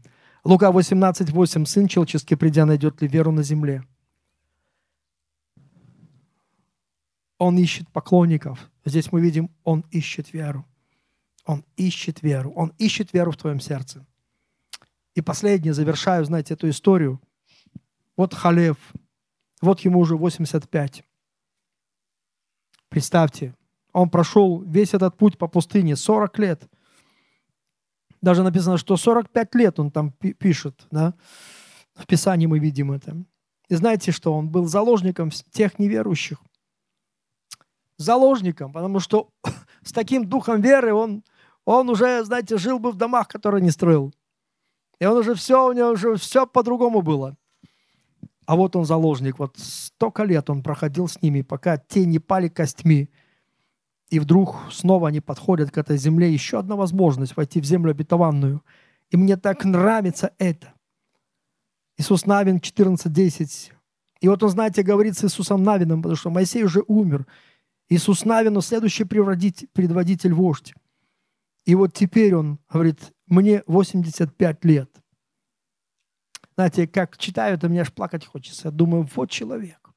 Лука 0.44 0.72
18:8. 0.72 1.66
Сын 1.66 1.88
человеческий, 1.88 2.36
придя, 2.36 2.66
найдет 2.66 3.02
ли 3.02 3.08
веру 3.08 3.32
на 3.32 3.44
земле? 3.44 3.84
Он 7.42 7.58
ищет 7.58 7.90
поклонников. 7.90 8.70
Здесь 8.86 9.12
мы 9.12 9.20
видим, 9.20 9.50
он 9.64 9.84
ищет 9.90 10.32
веру. 10.32 10.64
Он 11.44 11.66
ищет 11.76 12.22
веру. 12.22 12.52
Он 12.52 12.72
ищет 12.78 13.14
веру 13.14 13.32
в 13.32 13.38
твоем 13.38 13.60
сердце. 13.60 14.06
И 15.16 15.22
последнее, 15.22 15.74
завершаю, 15.74 16.24
знаете, 16.24 16.54
эту 16.54 16.70
историю. 16.70 17.20
Вот 18.16 18.36
Халев, 18.36 18.78
вот 19.60 19.80
ему 19.80 20.02
уже 20.02 20.18
85. 20.18 21.04
Представьте, 22.90 23.56
он 23.92 24.12
прошел 24.12 24.62
весь 24.62 24.94
этот 24.94 25.18
путь 25.18 25.40
по 25.40 25.48
пустыне 25.48 25.96
40 25.96 26.38
лет. 26.38 26.70
Даже 28.22 28.44
написано, 28.44 28.78
что 28.78 28.98
45 28.98 29.56
лет 29.56 29.80
он 29.80 29.90
там 29.90 30.12
пишет, 30.12 30.86
да? 30.92 31.16
В 31.96 32.06
Писании 32.06 32.46
мы 32.46 32.60
видим 32.60 32.92
это. 32.92 33.18
И 33.68 33.74
знаете, 33.74 34.12
что 34.12 34.32
он 34.32 34.50
был 34.50 34.68
заложником 34.68 35.32
тех 35.50 35.80
неверующих. 35.80 36.38
Заложником, 38.02 38.72
потому 38.74 39.00
что 39.00 39.30
с 39.84 39.92
таким 39.92 40.26
духом 40.26 40.62
веры 40.62 40.94
он, 40.94 41.24
он 41.66 41.90
уже, 41.90 42.24
знаете, 42.24 42.58
жил 42.58 42.80
бы 42.80 42.92
в 42.92 42.96
домах, 42.96 43.28
которые 43.28 43.62
не 43.62 43.72
строил. 43.72 44.14
И 45.00 45.06
он 45.06 45.18
уже 45.18 45.34
все, 45.34 45.68
у 45.68 45.74
него 45.74 45.90
уже 45.90 46.16
все 46.16 46.46
по-другому 46.46 47.02
было. 47.02 47.36
А 48.46 48.56
вот 48.56 48.76
он 48.76 48.86
заложник. 48.86 49.40
Вот 49.40 49.58
столько 49.58 50.24
лет 50.24 50.50
он 50.50 50.62
проходил 50.62 51.08
с 51.08 51.22
ними, 51.22 51.42
пока 51.42 51.78
те 51.78 52.06
не 52.06 52.20
пали 52.20 52.50
костьми. 52.50 53.10
И 54.10 54.20
вдруг 54.20 54.58
снова 54.72 55.08
они 55.08 55.22
подходят 55.22 55.72
к 55.72 55.78
этой 55.78 55.98
земле. 55.98 56.32
Еще 56.32 56.60
одна 56.60 56.76
возможность 56.76 57.36
войти 57.36 57.62
в 57.62 57.66
землю 57.66 57.92
обетованную. 57.92 58.62
И 59.10 59.18
мне 59.18 59.38
так 59.38 59.64
нравится 59.64 60.34
это. 60.38 60.74
Иисус 61.98 62.26
Навин 62.26 62.58
14.10. 62.58 63.72
И 64.20 64.28
вот 64.28 64.44
он, 64.44 64.50
знаете, 64.50 64.84
говорит 64.84 65.18
с 65.18 65.24
Иисусом 65.24 65.64
Навином, 65.64 66.02
потому 66.02 66.16
что 66.16 66.30
Моисей 66.30 66.64
уже 66.64 66.84
умер. 66.88 67.26
Иисус 67.92 68.24
Навину 68.24 68.62
следующий 68.62 69.04
предводитель, 69.04 70.34
вождь. 70.34 70.74
И 71.66 71.76
вот 71.76 71.94
теперь 71.94 72.34
он 72.34 72.58
говорит, 72.70 73.12
мне 73.28 73.64
85 73.68 74.64
лет. 74.64 74.90
Знаете, 76.56 76.88
как 76.88 77.18
читаю, 77.18 77.60
то 77.60 77.68
мне 77.68 77.82
аж 77.82 77.92
плакать 77.92 78.26
хочется. 78.26 78.70
Я 78.70 78.72
думаю, 78.72 79.10
вот 79.14 79.30
человек. 79.30 79.90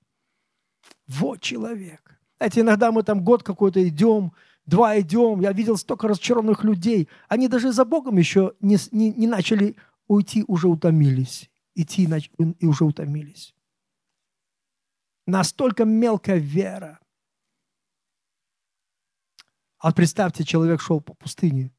Вот 1.07 1.41
человек. 1.41 2.19
Знаете, 2.39 2.63
иногда 2.63 2.91
мы 2.91 3.05
там 3.05 3.23
год 3.23 3.45
какой-то 3.45 3.87
идем, 3.87 4.33
два 4.67 4.99
идем. 4.99 5.41
Я 5.41 5.53
видел 5.53 5.77
столько 5.77 6.09
разочарованных 6.09 6.65
людей. 6.65 7.09
Они 7.29 7.47
даже 7.47 7.73
за 7.73 7.85
Богом 7.85 8.17
еще 8.17 8.55
не, 8.59 8.77
не, 8.91 9.13
не 9.13 9.29
начали 9.29 9.77
уйти, 10.09 10.43
уже 10.49 10.67
утомились. 10.67 11.49
Идти 11.77 12.09
и 12.59 12.67
уже 12.67 12.85
утомились. 12.87 13.55
Настолько 15.29 15.85
мелкая 15.85 16.39
вера. 16.39 16.99
А 19.85 19.93
представьте, 19.93 20.45
человек 20.45 20.81
шел 20.81 21.03
по 21.03 21.13
пустыне. 21.13 21.71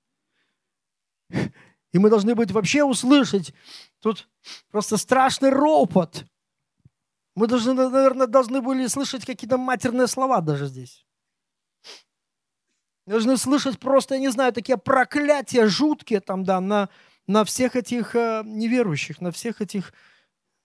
И 1.91 1.97
мы 1.97 2.11
должны 2.11 2.35
быть 2.35 2.51
вообще 2.51 2.83
услышать 2.83 3.51
тут 3.99 4.29
просто 4.69 4.97
страшный 4.97 5.49
ропот. 5.49 6.23
Мы 7.33 7.47
должны, 7.47 7.73
наверное, 7.73 8.27
должны 8.27 8.61
были 8.61 8.85
слышать 8.85 9.25
какие-то 9.25 9.57
матерные 9.57 10.05
слова 10.05 10.41
даже 10.41 10.67
здесь. 10.67 11.03
Должны 13.07 13.37
слышать 13.37 13.79
просто, 13.79 14.13
я 14.13 14.21
не 14.21 14.29
знаю, 14.29 14.53
такие 14.53 14.77
проклятия 14.77 15.65
жуткие 15.65 16.19
там, 16.19 16.43
да, 16.43 16.61
на, 16.61 16.89
на 17.25 17.43
всех 17.43 17.75
этих 17.75 18.15
э, 18.15 18.43
неверующих, 18.45 19.19
на 19.19 19.31
всех 19.31 19.61
этих... 19.61 19.93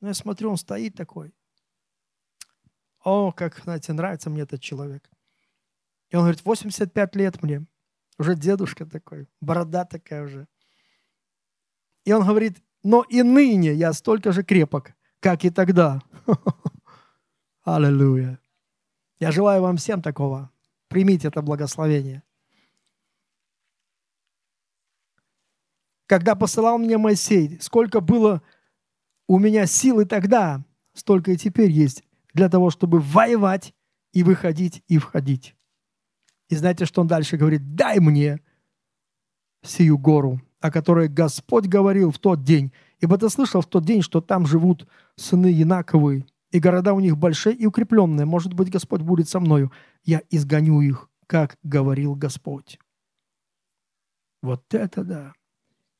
Ну, 0.02 0.08
я 0.08 0.14
смотрю, 0.14 0.50
он 0.50 0.58
стоит 0.58 0.94
такой. 0.94 1.32
О, 3.02 3.32
как, 3.32 3.60
знаете, 3.60 3.94
нравится 3.94 4.28
мне 4.28 4.42
этот 4.42 4.60
человек. 4.60 5.08
И 6.10 6.16
он 6.16 6.22
говорит, 6.22 6.44
85 6.44 7.16
лет 7.16 7.42
мне. 7.42 7.66
Уже 8.18 8.34
дедушка 8.34 8.84
такой, 8.84 9.28
борода 9.40 9.84
такая 9.84 10.24
уже. 10.24 10.46
И 12.04 12.12
он 12.12 12.26
говорит, 12.26 12.62
но 12.82 13.02
и 13.02 13.22
ныне 13.22 13.72
я 13.72 13.92
столько 13.92 14.32
же 14.32 14.42
крепок, 14.42 14.92
как 15.20 15.44
и 15.44 15.50
тогда. 15.50 16.02
Аллилуйя. 17.62 18.38
Я 19.20 19.30
желаю 19.30 19.62
вам 19.62 19.76
всем 19.76 20.02
такого. 20.02 20.50
Примите 20.88 21.28
это 21.28 21.40
благословение. 21.40 22.22
Когда 26.06 26.34
посылал 26.34 26.78
мне 26.78 26.98
Моисей, 26.98 27.60
сколько 27.60 28.00
было 28.00 28.42
у 29.28 29.38
меня 29.38 29.66
силы 29.66 30.06
тогда, 30.06 30.64
столько 30.92 31.32
и 31.32 31.36
теперь 31.36 31.70
есть 31.70 32.02
для 32.34 32.48
того, 32.48 32.70
чтобы 32.70 32.98
воевать 32.98 33.74
и 34.12 34.24
выходить 34.24 34.82
и 34.88 34.98
входить. 34.98 35.54
И 36.50 36.56
знаете, 36.56 36.84
что 36.84 37.00
он 37.00 37.06
дальше 37.06 37.36
говорит? 37.36 37.74
Дай 37.74 38.00
мне 38.00 38.40
сию 39.62 39.96
гору, 39.98 40.42
о 40.60 40.70
которой 40.70 41.08
Господь 41.08 41.66
говорил 41.66 42.10
в 42.10 42.18
тот 42.18 42.42
день. 42.42 42.72
Ибо 42.98 43.16
ты 43.16 43.30
слышал 43.30 43.62
в 43.62 43.66
тот 43.66 43.84
день, 43.84 44.02
что 44.02 44.20
там 44.20 44.46
живут 44.46 44.86
сыны 45.16 45.46
Янаковы, 45.46 46.26
и 46.50 46.58
города 46.58 46.92
у 46.92 47.00
них 47.00 47.16
большие 47.16 47.54
и 47.54 47.66
укрепленные. 47.66 48.26
Может 48.26 48.52
быть, 48.54 48.68
Господь 48.68 49.02
будет 49.02 49.28
со 49.28 49.38
мною. 49.38 49.70
Я 50.02 50.22
изгоню 50.30 50.80
их, 50.80 51.08
как 51.28 51.56
говорил 51.62 52.16
Господь. 52.16 52.78
Вот 54.42 54.74
это 54.74 55.04
да. 55.04 55.32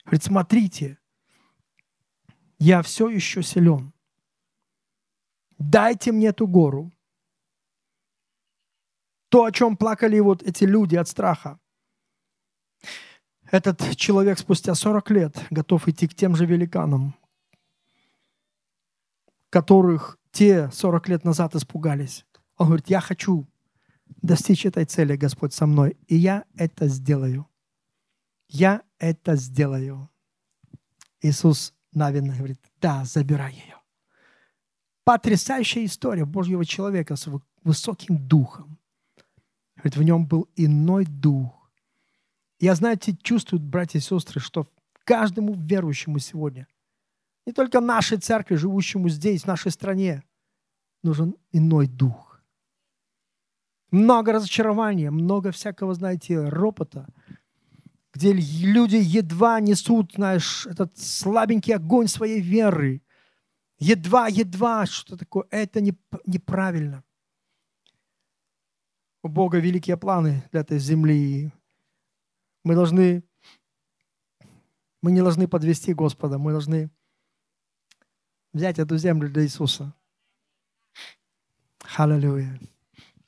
Говорит, 0.05 0.25
смотрите, 0.25 0.99
я 2.59 2.83
все 2.83 3.09
еще 3.09 3.45
силен. 3.45 3.93
Дайте 5.59 6.11
мне 6.11 6.29
эту 6.29 6.49
гору. 6.49 6.91
То, 9.31 9.45
о 9.45 9.53
чем 9.53 9.77
плакали 9.77 10.19
вот 10.21 10.43
эти 10.43 10.65
люди 10.65 10.97
от 10.97 11.09
страха. 11.09 11.59
Этот 13.51 13.97
человек 13.97 14.39
спустя 14.39 14.75
40 14.75 15.11
лет 15.11 15.37
готов 15.51 15.89
идти 15.89 16.07
к 16.07 16.15
тем 16.15 16.37
же 16.37 16.47
великанам, 16.47 17.15
которых 19.49 20.19
те 20.31 20.71
40 20.71 21.09
лет 21.09 21.25
назад 21.25 21.55
испугались. 21.55 22.27
Он 22.57 22.67
говорит, 22.67 22.91
я 22.91 23.01
хочу 23.01 23.49
достичь 24.23 24.67
этой 24.67 24.85
цели, 24.85 25.17
Господь, 25.17 25.55
со 25.55 25.67
мной, 25.67 25.97
и 26.07 26.17
я 26.17 26.45
это 26.57 26.89
сделаю. 26.89 27.49
Я 28.49 28.83
это 28.99 29.37
сделаю. 29.37 30.11
Иисус 31.23 31.73
Навин 31.93 32.33
говорит, 32.37 32.61
да, 32.81 33.05
забирай 33.05 33.55
ее. 33.55 33.77
Потрясающая 35.05 35.85
история 35.85 36.25
Божьего 36.25 36.65
человека 36.65 37.17
с 37.17 37.29
высоким 37.63 38.19
духом. 38.29 38.80
Говорит, 39.81 39.97
в 39.97 40.03
нем 40.03 40.27
был 40.27 40.49
иной 40.57 41.07
дух. 41.07 41.71
Я, 42.59 42.75
знаете, 42.75 43.17
чувствую, 43.23 43.61
братья 43.61 43.99
и 43.99 44.03
сестры, 44.03 44.39
что 44.39 44.71
каждому 45.05 45.55
верующему 45.55 46.19
сегодня, 46.19 46.67
не 47.47 47.55
только 47.55 47.81
нашей 47.81 48.19
церкви, 48.19 48.57
живущему 48.57 49.09
здесь, 49.09 49.45
в 49.45 49.47
нашей 49.47 49.71
стране, 49.71 50.23
нужен 51.03 51.35
иной 51.53 51.87
дух. 51.87 52.43
Много 53.91 54.33
разочарования, 54.33 55.11
много 55.11 55.51
всякого, 55.51 55.95
знаете, 55.95 56.39
ропота, 56.39 57.09
где 58.13 58.35
люди 58.35 58.97
едва 58.97 59.61
несут, 59.61 60.13
знаешь, 60.17 60.67
этот 60.67 60.99
слабенький 60.99 61.75
огонь 61.75 62.07
своей 62.07 62.41
веры. 62.41 63.03
Едва-едва, 63.79 64.85
что 64.85 65.17
такое, 65.17 65.47
это 65.51 65.81
не, 65.81 65.97
неправильно. 66.27 67.03
У 69.23 69.29
Бога 69.29 69.59
великие 69.59 69.97
планы 69.97 70.43
для 70.51 70.61
этой 70.61 70.79
земли. 70.79 71.53
Мы 72.65 72.75
должны, 72.75 73.23
мы 75.03 75.13
не 75.13 75.21
должны 75.21 75.47
подвести 75.47 75.93
Господа, 75.95 76.39
мы 76.39 76.53
должны 76.53 76.91
взять 78.53 78.79
эту 78.79 78.97
землю 78.97 79.29
для 79.31 79.45
Иисуса. 79.45 79.95
Аллилуйя. 81.97 82.59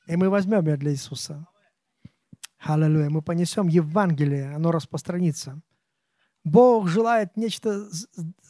И 0.07 0.17
мы 0.17 0.29
возьмем 0.31 0.67
ее 0.67 0.77
для 0.77 0.93
Иисуса. 0.93 1.47
Аллилуйя. 2.59 3.11
Мы 3.11 3.23
понесем 3.23 3.69
Евангелие, 3.69 4.55
оно 4.55 4.71
распространится. 4.71 5.61
Бог 6.45 6.89
желает 6.89 7.37
нечто 7.37 7.89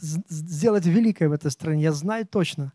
сделать 0.01 0.87
великое 0.87 1.29
в 1.29 1.33
этой 1.33 1.51
стране. 1.51 1.83
Я 1.83 1.93
знаю 1.93 2.27
точно. 2.27 2.73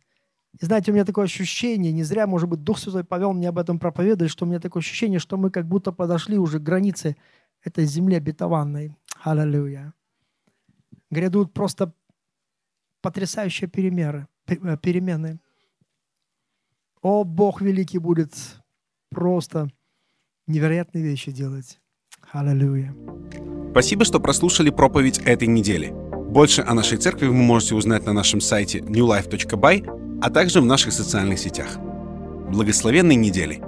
И 0.59 0.65
знаете, 0.65 0.91
у 0.91 0.93
меня 0.93 1.05
такое 1.05 1.25
ощущение, 1.25 1.91
не 1.91 2.03
зря, 2.03 2.25
может 2.25 2.49
быть, 2.49 2.63
Дух 2.63 2.79
Святой 2.79 3.03
повел 3.03 3.33
мне 3.33 3.49
об 3.49 3.59
этом 3.59 3.77
проповедовать, 3.79 4.31
что 4.31 4.45
у 4.45 4.47
меня 4.47 4.59
такое 4.59 4.81
ощущение, 4.81 5.19
что 5.19 5.37
мы 5.37 5.51
как 5.51 5.67
будто 5.67 5.91
подошли 5.91 6.37
уже 6.37 6.59
к 6.59 6.63
границе 6.63 7.15
этой 7.63 7.85
земли 7.85 8.15
обетованной. 8.15 8.95
Аллилуйя. 9.23 9.93
Грядут 11.11 11.53
просто 11.53 11.93
потрясающие 13.01 13.69
перемеры, 13.69 14.27
э, 14.47 14.77
перемены. 14.77 15.39
О, 17.01 17.23
Бог 17.23 17.61
великий 17.61 17.99
будет 17.99 18.33
просто 19.09 19.69
невероятные 20.47 21.03
вещи 21.03 21.31
делать. 21.31 21.79
Аллилуйя. 22.31 22.95
Спасибо, 23.71 24.05
что 24.05 24.19
прослушали 24.19 24.71
проповедь 24.71 25.19
этой 25.19 25.47
недели. 25.47 25.93
Больше 26.31 26.63
о 26.63 26.73
нашей 26.73 26.97
церкви 26.97 27.27
вы 27.27 27.33
можете 27.33 27.75
узнать 27.75 28.05
на 28.05 28.13
нашем 28.13 28.41
сайте 28.41 28.79
newlife.by, 28.79 30.06
а 30.21 30.29
также 30.29 30.61
в 30.61 30.65
наших 30.65 30.93
социальных 30.93 31.39
сетях. 31.39 31.77
Благословенной 32.49 33.15
недели! 33.15 33.61